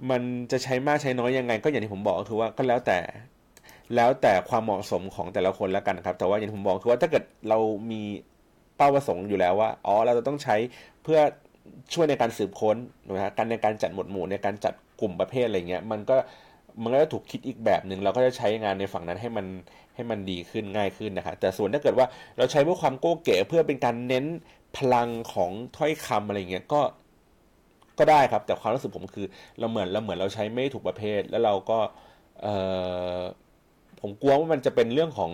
[0.10, 0.22] มัน
[0.52, 3.00] จะใช้มากใช้น้อยยังไง ก็อย่างที่ผมบอกคือว่าก็แล้วแต่
[3.96, 7.60] แล้วแต่ความเหมาะสมของแต่ละคนแล้วกันครับ แต่ว่าอย่างที่ผมบอกคือว่าถ้าเกิดเรา
[7.92, 8.02] มี
[8.78, 10.56] เป้าประสงค์อยู่แล้วว่าอ๋อเราจะต้องใช้
[11.04, 11.20] เพื่อ
[11.94, 12.78] ช่วยในการสืบค้น
[13.14, 16.18] นะฮะการในการจัดหมวดหมู่ในการจัด กลุ่มประเภทอะไรเงี้ยมันก็
[16.82, 19.46] มันก็จะถูกคิดอีกแบบหนึ่งเราก็จะใช้งานในฝั่งนั้นให้มัน
[19.96, 24.26] ให้มันดีขึ้นง่ายขึ้นนะครับแต่ส่วนถ้าเกิดว่าเราใช้เพื่อความโก้เก๋เพื่อเป็นการเน้น
[24.78, 26.82] พลังของถ้อยคำอะไรเงี้ยก็
[28.00, 29.28] ก็ได้ครับ แต่ความรู้สึกผมคือ
[29.60, 31.80] เราเหมือนเราเหมือนเราใช้ไม่ถูกประเภท แล้วเราก็
[32.42, 32.48] เอ
[33.18, 33.20] อ
[34.00, 35.32] ผมกลัวว่ามันจะเป็นเรื่องของ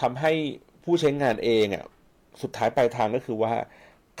[0.00, 0.32] ทำให้
[0.84, 1.84] ผู้ใช้งานเองอะ
[2.42, 3.52] สุดท้ายปลายทางก็คือว่า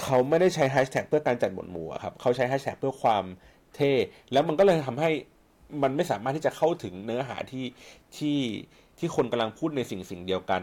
[0.02, 3.24] เขาไม่ได้ใช้แฮชแท็กเพื่อการจัดหมวดหมู่ครับเขาใช้แฮชแท็กเพื่อความ
[3.76, 3.92] เท่
[4.32, 5.10] แล้วมันก็เลยทำให้
[5.82, 7.64] มันไม่สามารถที่จะเข้าถึงเนื้อหาที่
[8.16, 8.38] ที่
[8.98, 10.62] ที่คนกำลังพูดในสิ่งสิ่งเดียวกัน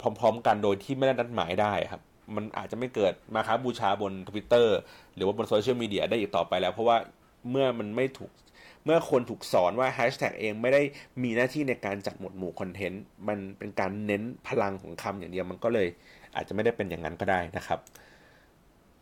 [0.00, 2.02] พร้อม ๆ กันโดยที่ไม่ได้นัดหมายได้ครับ
[2.36, 4.76] มันอาจจะไม่เกิดมาค้าบูชาบนทวิตเตอร์
[5.14, 6.96] หรือว่าบนโซเชียลมีเดียได้อีกต่อไปแล้ว เพราะว่า
[7.50, 8.30] เมื่อมันไม่ถูก
[8.84, 10.82] เมื่อคนถูกสอนว่าแฮชแท็กเองไม่ได้
[11.22, 15.88] มีหน้าที่ในการจัดหมวดหมู่คอนเทนต์มันเป็นการเน้นพลังของคำอย่างเดียวมันก็เลย
[16.34, 17.78] อาจจะไม่ได้เป็นอย่างนั้นก็ได้นะครับ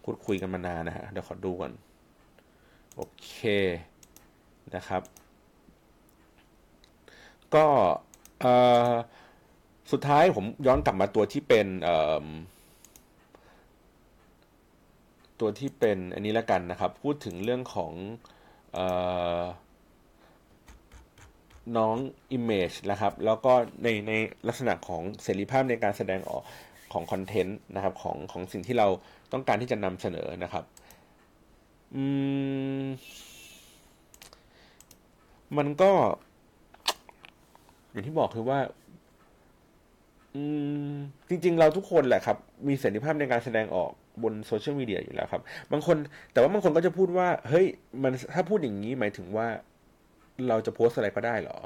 [0.05, 1.73] พูดคุยกันมานานนะฮะเดี๋ยวขอดูก่อน
[3.01, 3.37] โอเค
[4.75, 5.03] นะครับ
[7.55, 7.67] ก็
[9.93, 11.67] สุดท้ายผมย้อนกลับมาตัวที่เป็น
[15.41, 17.93] ตัวที่เป็นอันนี้ล้วกันนะครับ พูดถึงเรื่องของ
[18.77, 18.79] อ
[21.77, 21.97] น้อง
[22.37, 24.13] Image นะครับ แล้วก็ในใน
[24.49, 26.43] ลักษณะของเสรีภาพในการแสดงออก
[26.93, 28.89] ของคอนเทนต์นะครับของของสิ่งที่เรา
[29.33, 30.65] ต้องการที่จะนำเสนอนะครับ
[31.95, 32.05] อื
[32.83, 32.85] ม
[35.57, 35.93] มันก็
[37.91, 38.61] อย่างที่บอกคือว่า
[40.35, 40.43] อื
[40.91, 40.95] ม
[41.29, 42.37] จริง ๆ เราทุกคนแหละครับ
[42.69, 43.91] มีเสรีภาพในการแสดงออก
[44.23, 45.97] บนโซเชียลมีเดียอยู่แล้วครับ บางคน
[46.33, 47.67] แต่ว่าบางคนก็จะพูดว่า เฮ้ย
[48.03, 49.49] มันถ้าพูดอย่างนี้หมายถึงว่า
[50.49, 51.59] เราจะโพสอะไรก็ได้เหรอ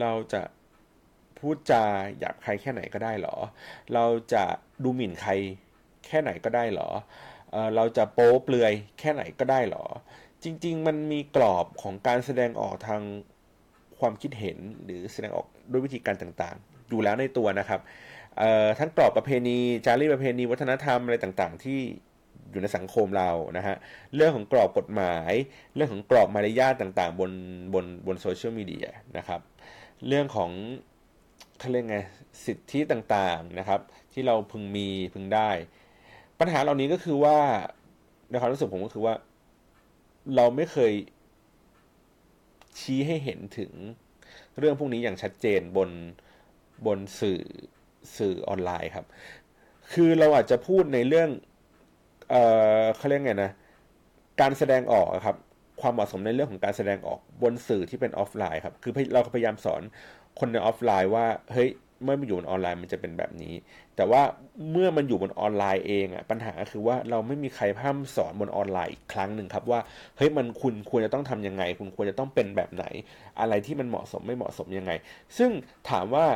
[0.00, 0.42] เราจะ
[1.38, 1.84] พูดจา
[2.18, 3.36] หยาบใครแค่ไหนก็ได้เหรอ
[3.94, 4.44] เราจะ
[4.84, 5.32] ดูหมิ่นใคร
[6.06, 6.88] แค่ไหนก็ได้เหรอ
[7.52, 9.84] เเราจะโป๊เปลือยแค่ไหนก็ได้เหรอ
[10.44, 13.02] จริง ๆ มันมีกรอบของการแสดงออกทาง
[13.98, 17.80] ความคิดเห็นหรือแสดงออกด้วยวิธีการต่างๆ อยู่แล้วในตัวนะครับ
[18.78, 21.80] ทั้งกรอบประเพณีจารีตประเพณี วัฒนธรรมอะไรต่างๆ ที่
[22.50, 23.76] อยู่ในสังคมเรานะฮะ
[24.14, 25.32] เรื่องของกรอบกฎหมาย
[25.74, 27.32] เรื่องของกรอบมารยาทต่างๆ บน
[27.74, 29.40] บนบนโซเชียลมีเดียนะครับ
[30.08, 30.50] เรื่องของ
[31.58, 31.98] เขาเรียกไง
[32.46, 33.80] สิทธิต่างๆนะครับ
[34.12, 35.50] ที่เราพึงมีพึงได้
[36.42, 37.38] ปัญหาเหล่านี้ก็คือว่า
[38.30, 39.14] ในความรู้สึกผมก็คือว่า
[40.36, 40.92] เราไม่เคย
[42.78, 43.72] ชี้ให้เห็นถึง
[44.58, 45.90] เรื่องพวกนี้อย่างชัดเจนบน
[46.86, 47.42] บนสื่อ
[48.16, 49.06] สื่อออนไลน์ครับ
[49.92, 51.28] คือเราอาจจะพูดในเรื่อง
[52.30, 52.42] เอ่
[52.80, 53.52] อเขาเรียกไงนะ
[54.40, 55.36] การแสดงออกครับ
[55.80, 59.82] ความเหมาะสมในเรื่องของการแสดงออกบนสื่อที่เป็นออฟไลน์ครับ คือเราพยายามสอน
[60.38, 61.70] คนในออฟไลน์ว่า เฮ้ย
[62.04, 63.54] เมื่อมันอยู่บนออนไลน์มันจะเป็นแบบนี้
[63.96, 64.22] แต่ว่า
[64.70, 69.80] เมื่อมันอยู่บนออนไลน์เองอะปัญหาคือว่าเราไม่มีใครพร่ำสอนบนออนไลน์อีกครั้งหนึ่งครับว่า
[70.16, 72.84] เฮ้ยมันคุณควรจะต้องทํำยังไง คุณควรจะต้องเป็นแบบไหน
[73.40, 74.92] อะไรที่มันเหมาะสมไม่เหมาะสมยังไง
[75.38, 75.50] ซึ่ง
[75.90, 76.26] ถามว่า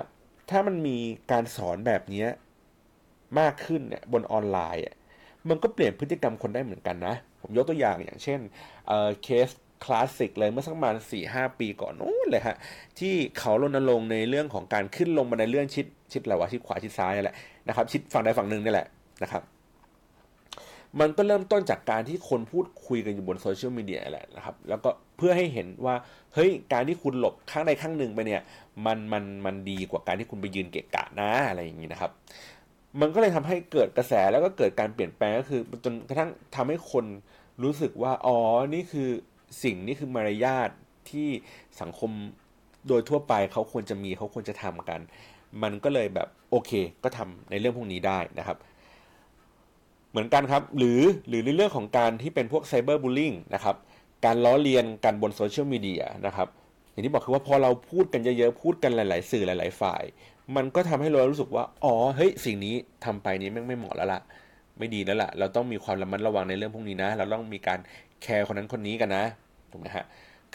[0.50, 0.96] ถ้ามันมี
[1.32, 2.26] การสอนแบบนี้
[3.38, 4.84] มากขึ้นเนี่ยบนออนไลน์
[5.48, 8.40] มันก็เปลี่ยนพฤติกรรมคนได้เหมือนกันนะ ผมยกตัวอย่างอย่างเช่น
[8.88, 9.48] เเคส
[9.84, 12.56] คลาสสิกเลยเมื่อสักประมาณสี่ห้าปีก่อนนู้นเลยฮะ
[12.98, 17.36] ที่เขารณรงค์ในเรื่องของการขึ้นลงบันไดเลื่อนชิดชิดอะไรวะชิดขวาชิดซ้ายนี่แหละ
[17.68, 18.86] นะครับชิดฝั่งใดฝั่งหนึ่งนี่แหละ
[19.22, 19.42] นะครับ
[21.00, 25.94] มันก็เริ่มต้นจากการที่คนพูดคุยกันอยู่บนโซเชียลมีเดียแหละนะครับ แล้วก็เพื่อให้เห็นว่า
[26.34, 28.42] เฮ้ยการที่คุณหลบข้างใดข้างหนึ่งไปเนี่ย
[28.86, 32.10] มันมันมันดีกว่าการที่คุณไปยืนเกะกะนะอะไรอย่างนี้นะครับ
[33.00, 37.04] มันก็เลยทำให้เกิดกระแสแล้วก็เกิดการเปลี่ยนแปลงก็คือจนกระทั่งทำให้คน
[37.62, 38.38] รู้สึกว่าอ๋อ
[38.74, 39.10] นี่คือ
[39.62, 40.70] สิ่งนี่คือมารยาท
[41.10, 41.28] ที่
[41.80, 42.10] สังคม
[42.88, 45.00] โดยทั่วไปเขาควรจะมีเขาควรจะทำกัน
[45.62, 46.70] มันก็เลยแบบโอเค
[47.04, 48.58] ก็ทำในเรื่องพวกนี้ได้นะครับ
[50.10, 53.76] เหมือนกันครับ หรือหรือในเรื่องของการที่เป็นพวก cyberbullying นะครับ
[54.24, 56.48] การล้อเลียนกันบนโซเชียลมีเดียนะครับ
[56.90, 60.02] อย่างที่บอกคือว่าพอเราพูดกันเยอะๆพูดกันหลาย ๆ สื่อหลาย ๆ ฝ่าย
[60.56, 62.74] มันก็ทำให้เรารู้สึกว่า อ๋อเฮ้ยสิ่งนี้
[63.04, 64.20] ทำไปนี้แม่งไม่เหมาะแล้วล่ะ
[64.78, 67.78] ไม่ดีแล้วล่ะ เราต้องมีความระมัดระวังในเรื่องพวกนี้นะ เราต้องมีการ
[68.22, 69.24] แคร์คนนั้นคนนี้กันนะ
[69.70, 70.04] ถูกไหมฮะ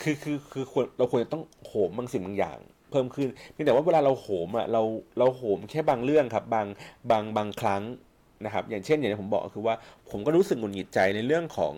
[0.02, 2.58] คือคือคือควรเราควรจะต้องโหมบางสิ่งบางอย่าง
[2.92, 4.82] เพิ่มขึ้นเพียงแต่ว่าเวลาเราโหมอะเรา
[5.18, 6.68] เราโหมแค่บางเรื่องครับ บาง
[7.12, 7.84] บางบางครั้ง
[8.46, 9.76] นะครับ อย่างเช่นอย่างที่ผมบอกคือว่า
[10.10, 11.74] ผมก็รู้สึกหงุดหงิดใจในเรื่องของ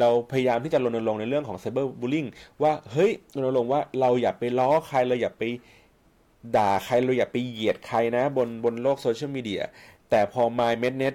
[0.00, 2.26] เราพยายามที่จะรณรงค์ในเรื่องของไซเบอร์บูลลิง
[2.62, 5.42] ว่าเฮ้ยรณรงค์ว่าเราอย่าไปล้อใครเราอย่าไป
[6.56, 9.62] ด่าใครเราอย่าไปเหยียดใครนะ บนบนโลกโซเชียลมีเดีย
[10.10, 11.14] แต่พอ My m e d n e t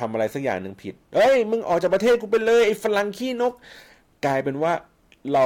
[0.00, 3.52] ทำอะไรสักอย่างหนึ่งผิด เอ้ย มึงออกจากประเทศกูไปเลยไอ้ฝรั่งขี้นก
[4.26, 4.72] กลายเป็นว่า
[5.34, 5.44] เรา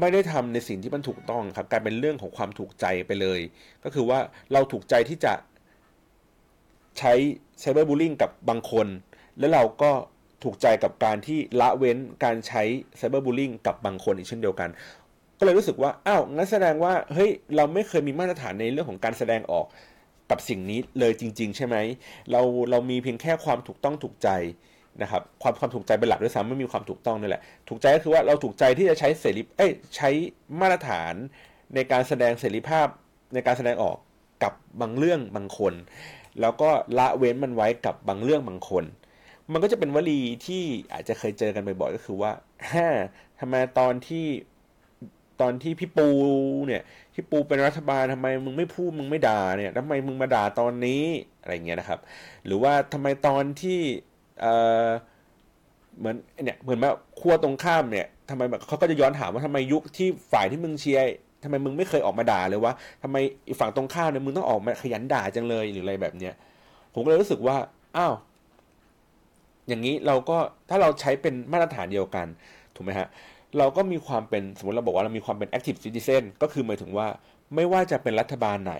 [0.00, 3.40] ไม่ได้ทำในสิ่งที่มันถูกต้องครับ กลายเป็นเรื่องของความถูกใจไปเลย
[3.84, 4.18] ก็คือว่า
[4.52, 5.32] เราถูกใจที่จะ
[6.98, 7.12] ใช้
[7.60, 8.86] ไซเบอร์บูลลิงกับบางคน
[9.38, 9.90] แล้วเราก็
[10.42, 12.62] ถูกใจกับการที่ละเว้นการใช้
[12.96, 14.70] ไซเบอร์บูลลิงกับบางคนอีกเช่นเดียวกัน
[15.38, 19.66] ก็เลยรู้สึกว่า อ้าวงั้นแสดงว่าเฮ้ยเราไม่เคยมีมาตรฐานในเรื่องของการแสดงออก
[20.30, 21.76] กับสิ่งนี้เลยจริง ๆ ใช่ไหม
[22.30, 24.28] เราเรามีเพียงแค่ความถูกต้องถูกใจ
[25.02, 30.10] นะครับความความถูกใจเป็นหลักด้วยซ้ำไม่มีความถูกต้องนี่แหละถูกใจก็คือว่าเราถูกใจที่จะใช้เสรีเอ้ยใช้
[30.60, 31.14] มาตรฐาน
[31.74, 32.86] ในการแสดงเสรีภาพ
[33.34, 33.96] ในการแสดงออก
[34.42, 35.74] กับบางเรื่องบางคน
[36.40, 38.84] แล้วก็ละเว้นมันไว้กับบางเรื่องบางคน
[39.52, 40.62] มันก็จะเป็นวลีที่
[40.92, 42.32] อาจจะเคยเจอกันบ่อยๆก็คือว่า
[42.72, 42.88] ฮ่า
[43.40, 44.26] ทำไมตอนที่
[45.40, 46.08] ตอนที่พี่ปู
[46.66, 46.82] เนี่ย
[47.14, 51.04] พี่ปูเป็นรัฐบาลทำไมมึงไม่พูดมึงไม่ด่าเนี่ยทำไมมึงมาด่าตอนนี้
[51.40, 52.00] อะไรเงี้ยนะครับ
[52.46, 53.78] หรือว่าทำไมตอนที่
[54.40, 54.46] เอ
[54.84, 54.88] อ
[55.98, 61.04] เหมือนเนี่ยเหมือนแบบขั้วตรงข้ามเนี่ยทำไมแบบเขาก็จะย้อนถามว่าทำไมยุคที่ฝ่ายที่มึงเชียร์
[61.44, 62.72] ทำไมมึงไม่เคยออกมาด่าเลยวะ
[63.02, 63.16] ทำไม
[63.60, 66.34] ฝั่งตรงข้ามเนี่ยมึงต้องออกมาขยันด่าจังเลยหรืออะไรแบบเนี้ย
[66.94, 67.56] ผมก็เลยรู้สึกว่า
[67.96, 68.14] อ้าว
[69.68, 70.38] อย่างนี้เราก็
[70.68, 72.26] ถ้าเราใช้เป็นมาตรฐานเดียวกัน
[72.74, 73.08] ถูกไหมฮะ
[73.58, 77.08] เราก็มีความเป็นสมมติเราบอกว่าเรามีความเป็น active citizen ก็คือหมายถึงว่า
[77.54, 78.74] ไม่ว่าจะเป็นรัฐบาลไหน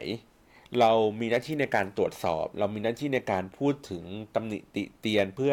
[0.81, 4.05] เรามีหน้าที่ในการตรวจสอบ เรามีหน้าที่ในการพูดถึง
[4.35, 5.53] ตำหนิติเตียนเพื่อ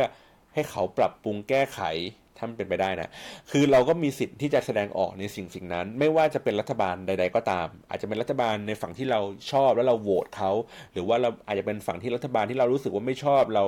[0.53, 1.82] ให้เขาปรับปรุงแก้ไข
[2.38, 3.09] ถ้ามันเป็นไปได้นะ
[3.51, 9.20] คือเราก็มีสิทธิ์ที่จะแสดงออกในสิ่งสิ่งนั้น ไม่ว่าจะเป็นรัฐบาลใด ๆ ก็ตาม อาจจะเป็นรัฐบาลในฝั่งที่เรา
[9.51, 10.51] ชอบแล้วเราโหวตเขา
[10.93, 13.63] หรือว่าเราอาจจะเป็นฝั่งที่รัฐบาลที่เรารู้สึกว่าไม่ชอบเรา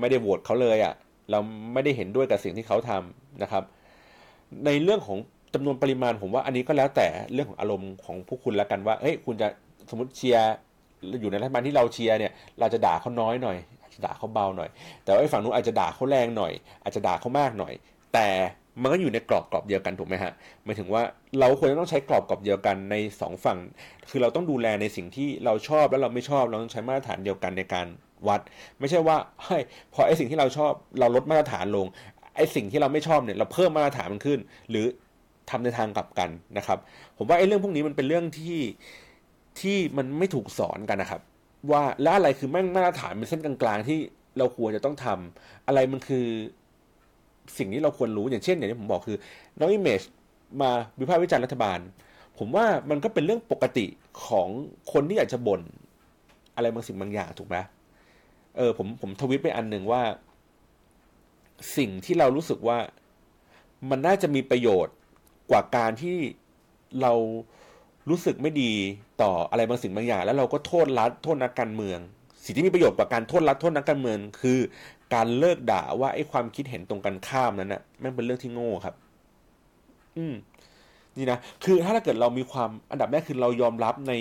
[0.00, 0.94] ไม่ได้โหวตเขาเลยอะ่ะ
[1.30, 1.38] เรา
[1.72, 3.64] ไม่ได้เห็นด้วยกับสิ่งที่เขาทำนะครับ
[4.66, 5.18] ในเรื่องของ
[5.54, 9.48] จำนวนปริมาณผมว่าอันนี้ก็แล้วแต่เรื่องของอารมณ์ของผู้คุณแล้วกันว่าเฮ้ยคุณจะ
[9.90, 10.52] สมมติเชียร์
[11.20, 14.68] อยู่ในรัฐบาลที่เราเชียร์เนี่ย เราจะด่าเขาน้อยหน่อยอาจจะด่าเขาเบาหน่อย
[15.04, 17.74] แต่ว่าฝั่งนู้นอาจจะด่าเขาแรงหน่อย อาจจะด่าเขามากหน่อย
[18.14, 18.28] แต่
[18.82, 20.32] มันก็อยู่ในกรอบกรอบเดียวกันถูกไหมฮะ
[20.64, 21.02] หมายถึงว่า
[21.38, 23.58] เราควรจะต้องใช้กรอบกรอบเดียวกันในสองฝั่ง
[24.10, 27.86] คือเราต้องดูแลในสิ่งที่เราชอบแล้วเราไม่ชอบเราต้องใช้มาตรฐานเดียวกันในการ
[28.28, 28.40] วัด
[28.80, 29.62] ไม่ใช่ว่าเฮ้ย
[29.94, 31.86] พอไอ้สิ่งที่เราชอบเราลดมาตรฐานลง
[32.38, 34.38] ไอ้สิ่งที่เราไม่ชอบเนี่ยเราเพิ่มมาตรฐานมันขึ้น
[34.70, 34.86] หรือ
[35.50, 36.78] ทำในทางกลับกันนะครับ
[37.16, 38.58] ผมว่าไอ้เรื่องพวกนี้มันเป็นเรื่องที่
[39.60, 41.20] ที่มันไม่ถูกสอนกันนะครับ
[41.70, 43.98] ว่าแล้วอะไรคือแม่งมาตรฐานเป็นเส้นกลางๆที่
[44.38, 46.26] เราควรจะต้องทำอะไรมันคือ
[47.58, 49.16] สิ่งที่เราควรรู้อย่างเช่นอย่างที่ผมบอกคือ
[49.58, 50.02] น้องอิมเมจ
[50.60, 50.70] มา
[51.00, 51.78] วิพากษ์วิจารณ์รัฐบาล
[52.38, 53.86] ผมว่ามันก็เป็นเรื่องปกติ
[54.26, 54.48] ของ
[54.92, 55.62] คนที่อยากจะบ่น
[56.56, 57.56] อะไรบางสิ่งบางอย่างถูกไหม
[58.56, 60.02] เออผมผมทวิตไปอันหนึ่งว่า
[61.76, 62.78] สิ่งที่เรารู้สึกว่า
[63.90, 64.94] มันน่าจะมีประโยชน์
[65.50, 66.16] กว่าการที่
[67.02, 67.12] เรา
[68.08, 68.72] รู้สึกไม่ดี
[69.22, 71.98] ต่ออะไรบางสิ่งบางอย่าง แล้วเราก็โทษรัฐโทษนักการเมือง
[72.44, 74.58] สิ่งที่มีประโยชน์กว่าการโทษรัฐโทษนักการเมือง คือ
[75.14, 78.94] การเลิกด่าว่าไอ้ความคิดเห็นตรงกันข้ามนั้นนะ่ะแม่งเป็นเรื่องที่โง่ครับ
[80.16, 80.34] อืม
[81.16, 84.12] นี่นะคือถ้าเกิดเรามีความอันดับแรกคือเรายอมรับใน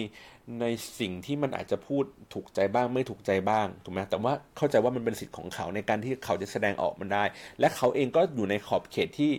[0.62, 0.66] ใน
[1.00, 7.24] สิ่งที่มันอาจจะพูดถูกใจบ้างไม่ถูกใจบ้างถูกไหมแต่ว่าเข้าใจว่ามันเป็นสิทธิ์ของเขาในการที่เขาจะแสดงออกมันได้
[7.60, 9.32] และเขาเองก็อยู่ในขอบเขตที่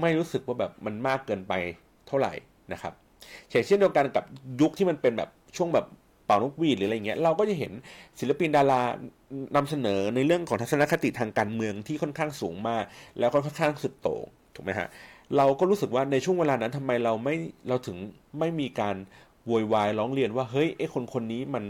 [0.00, 1.52] ไม่รู้สึกว่าแบบมันมากเกินไป
[2.06, 2.32] เท่าไหร่
[2.72, 2.92] นะครับ
[3.66, 4.24] เช่นเดียวกันกับ
[4.60, 5.86] ยุคที่มันเป็นแบบช่วงแบบ
[6.26, 7.72] เป่านกหวีดหรืออะไรเงี้ยเราก็จะเห็น
[8.20, 8.82] ศิลปินดารา
[9.56, 12.84] นำเสนอในเรื่องของทัศนคติทางการเมืองที่ค่อนข้างสูงมาก
[13.18, 14.24] แล้วก็ค่อนข้างสุดโต่ง
[14.54, 14.88] ถูกไหมฮะ
[15.36, 17.34] เราก็รู้สึกว่าในช่วงเวลานั้นทำไมเราไม่
[17.68, 17.96] เราถึง
[18.38, 18.96] ไม่มีการ
[19.46, 21.64] โวยวายร้องเรียนว่าเฮ้ยไอ้คนคนนี้มัน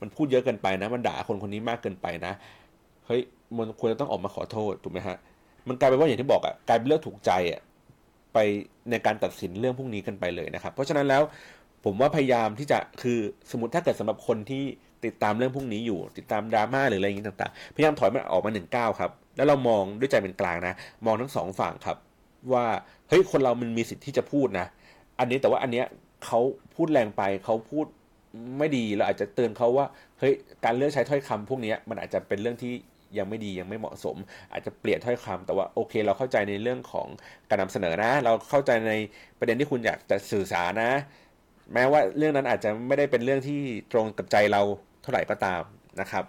[0.00, 2.32] มันพูดเยอะเกินไปนะ มันด่าคนคนนี้มากเกินไปนะ
[3.06, 3.22] เฮ้ย
[3.58, 5.16] มันควรจะต้องออกมาขอโทษถูกไหมฮะ
[5.68, 7.60] มันกลายเป็นว่าอย่างที่บอกอะ่ะกลายเป็นเรื่องถูกใจอะ่ะ
[8.34, 8.38] ไป
[8.90, 11.22] ในการตัดสินเรื่องพวกนี้กันไปเลยนะครับ เพราะฉะนั้นแล้ว
[11.84, 13.18] ผมว่าพยายามที่จะคือ
[13.50, 14.62] สมมติถ้าเกิดสำหรับคนที่
[15.04, 20.74] ติดตามเรื่องพวกนี้อยู่ ติดตามดราม่าหรืออะไรอย่างนี้ต่างๆ พยายามถอยมันออกมาหนึ่งก้าวครับ แล้วเรามองด้วยใจเป็นกลางนะ
[21.06, 21.96] มองทั้งสองฝั่งครับ
[22.52, 22.64] ว่า
[23.08, 24.66] เฮ้ยคนเรามันมีสิทธิ์ที่จะพูดนะ
[25.18, 25.86] อันนี้แต่ว่าอันเนี้ย
[26.24, 26.40] เขา
[26.74, 27.86] พูดแรงไปเขาพูด
[28.58, 29.86] ไม่ดีเราอาจจะเตือนเขาว่า
[30.18, 32.72] เฮ้ยการเลือกใช้ถ้อยคำพวกนี้มันอาจจะเป็นเรื่องที่
[33.18, 34.16] ยังไม่ดียังไม่เหมาะสม
[34.52, 37.06] อาจจะเปลี่ยนถ้อยคำแต่ว่าโอเค เราเข้าใจในเรื่องของ
[37.48, 38.92] การนำเสนอนะ เราเข้าใจใน
[39.38, 40.92] ประเด็นที่คุณอยากจะสื่อสารนะ
[41.74, 43.60] แม้ว่าเรื่องนั้นอาจจะไม่ได้เป็นเรื่องที่
[43.92, 44.62] ตรงกับใจเรา
[45.02, 45.62] เท่าไหร่ก็ตาม
[46.00, 46.24] นะครับ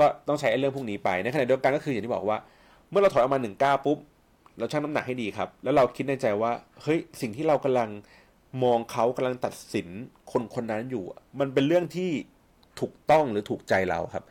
[0.00, 2.38] ก็ต้องใช้เรื่องพวกนี้ไปในขณะเดียวกันก็คืออย่างที่บอกว่า
[2.90, 3.98] เมื่อเราถอยออกมาหนึ่งก้าปุ๊บ
[4.58, 6.52] เราชั่งน้ำหนักให้ดีครับ แล้วเราคิดในใจว่า
[6.82, 7.88] เฮ้ยสิ่งที่เรากำลัง
[8.62, 9.88] มองเขากำลังตัดสิน
[10.32, 11.04] คนคนนั้นอยู่
[11.40, 12.10] มันเป็นเรื่องที่
[12.80, 14.24] ถูกต้องหรือถูกใจเราครับ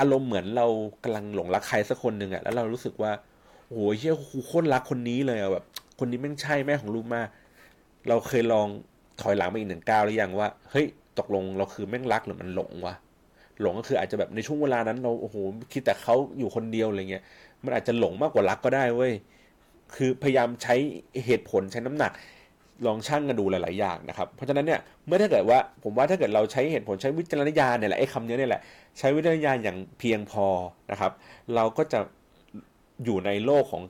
[0.00, 0.66] อารมณ์เหมือนเรา
[1.02, 3.12] กำลังหลงรักใครสักคนหนึ่งอะแล้วเรารู้สึกว่า
[3.70, 5.64] โอ้ยเฮียคูโคตรรักคนนี้เลยอะแบบ
[5.98, 7.28] คนนี้แม่งใช่แม่ของลูกมาก
[8.08, 8.66] เราเคยลอง
[9.20, 10.86] ถอยหลังไปอีกหนึ่งก้าวหรือยังว่าเฮ้ย
[11.18, 12.94] ตกลงเราคือแม่งรักหรือมันหลงวะ
[13.60, 15.36] หลงก็คืออาจจะแบบในช่วงเวลานั้นเราโอ้โห
[15.72, 17.24] คิดแต่เขาอยู่คนเดียวอะไรเงี้ย
[17.64, 19.12] มันอาจจะหลงมากกว่ารักก็ได้เว้ย
[19.94, 20.74] คือพยายามใช้
[21.24, 22.12] เหตุผลใช้น้ำหนัก
[22.86, 28.62] ลองชั่งกันดูหลาย ๆ อย่างนะครับ เพราะฉะนั้นเนี่ยเมื่อถ้าเกิดว่าผมว่าถ้าเกิดเราใช้เหตุผลใช้วิจารณญาณเนี่ยแหละไอ้คำนี้เนี่ยแหละ
[28.98, 30.46] ใช้วิจารณญาณอย่างเพียงพอ
[30.90, 31.12] นะครับ
[31.54, 32.00] เราก็จะ
[33.04, 33.82] อยู่ในโลกของ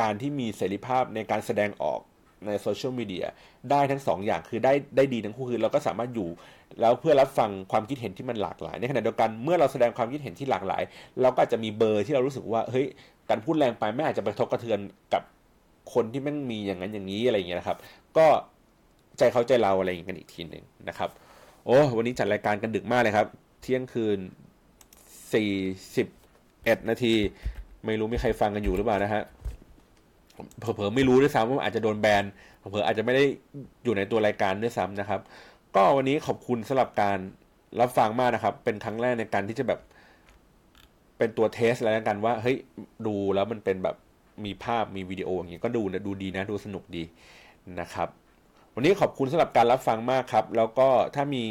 [0.00, 2.00] การที่มีเสรีภาพในการแสดงออก
[2.46, 3.26] ในโซเชียลมีเดีย
[3.70, 6.28] ได้ทั้ง2ออย่างคือได้ได้ดีทั้งคู่คือเราก็สามารถอยู่
[6.80, 10.82] แล้วเพื่อรับฟังความคิดเห็นที่มันหลากหลายในขณะเดียวกันเมื่อเราแสดงความคิดเห็นที่หลากหลาย
[11.22, 12.86] เราก็อาจจะมีเบอร์ที่เรารู้สึกว่าเฮ้ย
[13.30, 14.80] การพูดแรงไปไม่อาจจะไปทบกระเทือน
[15.14, 15.22] กับ
[15.94, 17.78] คนที่แม่งมีอย่างนั้นอย่างนี้อะไรอย่างเงี้ยนะครับ
[18.18, 18.26] ก็
[19.18, 21.10] ใจเขาใจเราอะไรอย่างกันอีกทีหนึ่งนะครับ
[21.64, 23.26] โอ้วันนี้จัดรายการกันดึกมากเลยครับ
[23.62, 24.18] เที่ยงคืน
[25.32, 25.50] สี่
[25.96, 26.06] สิบ
[26.64, 27.14] เอ็ดนาที
[27.86, 29.22] ไม่รู้มีใครฟังกันอยู่หรือเปล่านะฮะ
[30.58, 32.24] เผลอๆไม่รู้ด้วยซ้ำว่าอาจจะโดนแบน
[32.58, 33.24] เผลอๆอาจจะไม่ได้
[33.84, 35.20] อยู่ในตัวรายการด้วยซ้ำนะครับ
[35.76, 37.18] ก็วันนี้ขอบคุณสำหรับการ
[37.80, 39.80] รับฟังมากนะครับ เป็นครั้งแรกในการที่จะแบบ
[41.18, 42.56] เป็นตัวเทสแล้วกันว่า เฮ้ย
[43.06, 43.96] ดูแล้วมันเป็นแบบ
[44.44, 47.02] มีภาพมีวิดีโออย่างเงี้ยก็ดูนะดูดีนะดูสนุกดี
[47.80, 48.08] นะครับ
[48.74, 51.44] วันนี้ขอบคุณสำหรับการรับฟังมากครับ แล้วก็ถ้ามี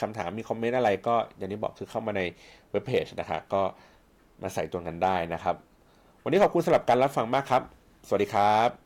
[0.00, 2.22] คำถามมีคอมเมนต์อะไรก็อย่างที่บอกคือเข้ามาใน
[2.70, 3.62] เว็บเพจนะครับก็
[4.42, 5.56] มาใส่ตัวกันได้นะครับ
[6.24, 7.62] วันนี้ขอบคุณสำหรับการรับฟังมากครับ
[8.06, 8.85] สวัสดีครับ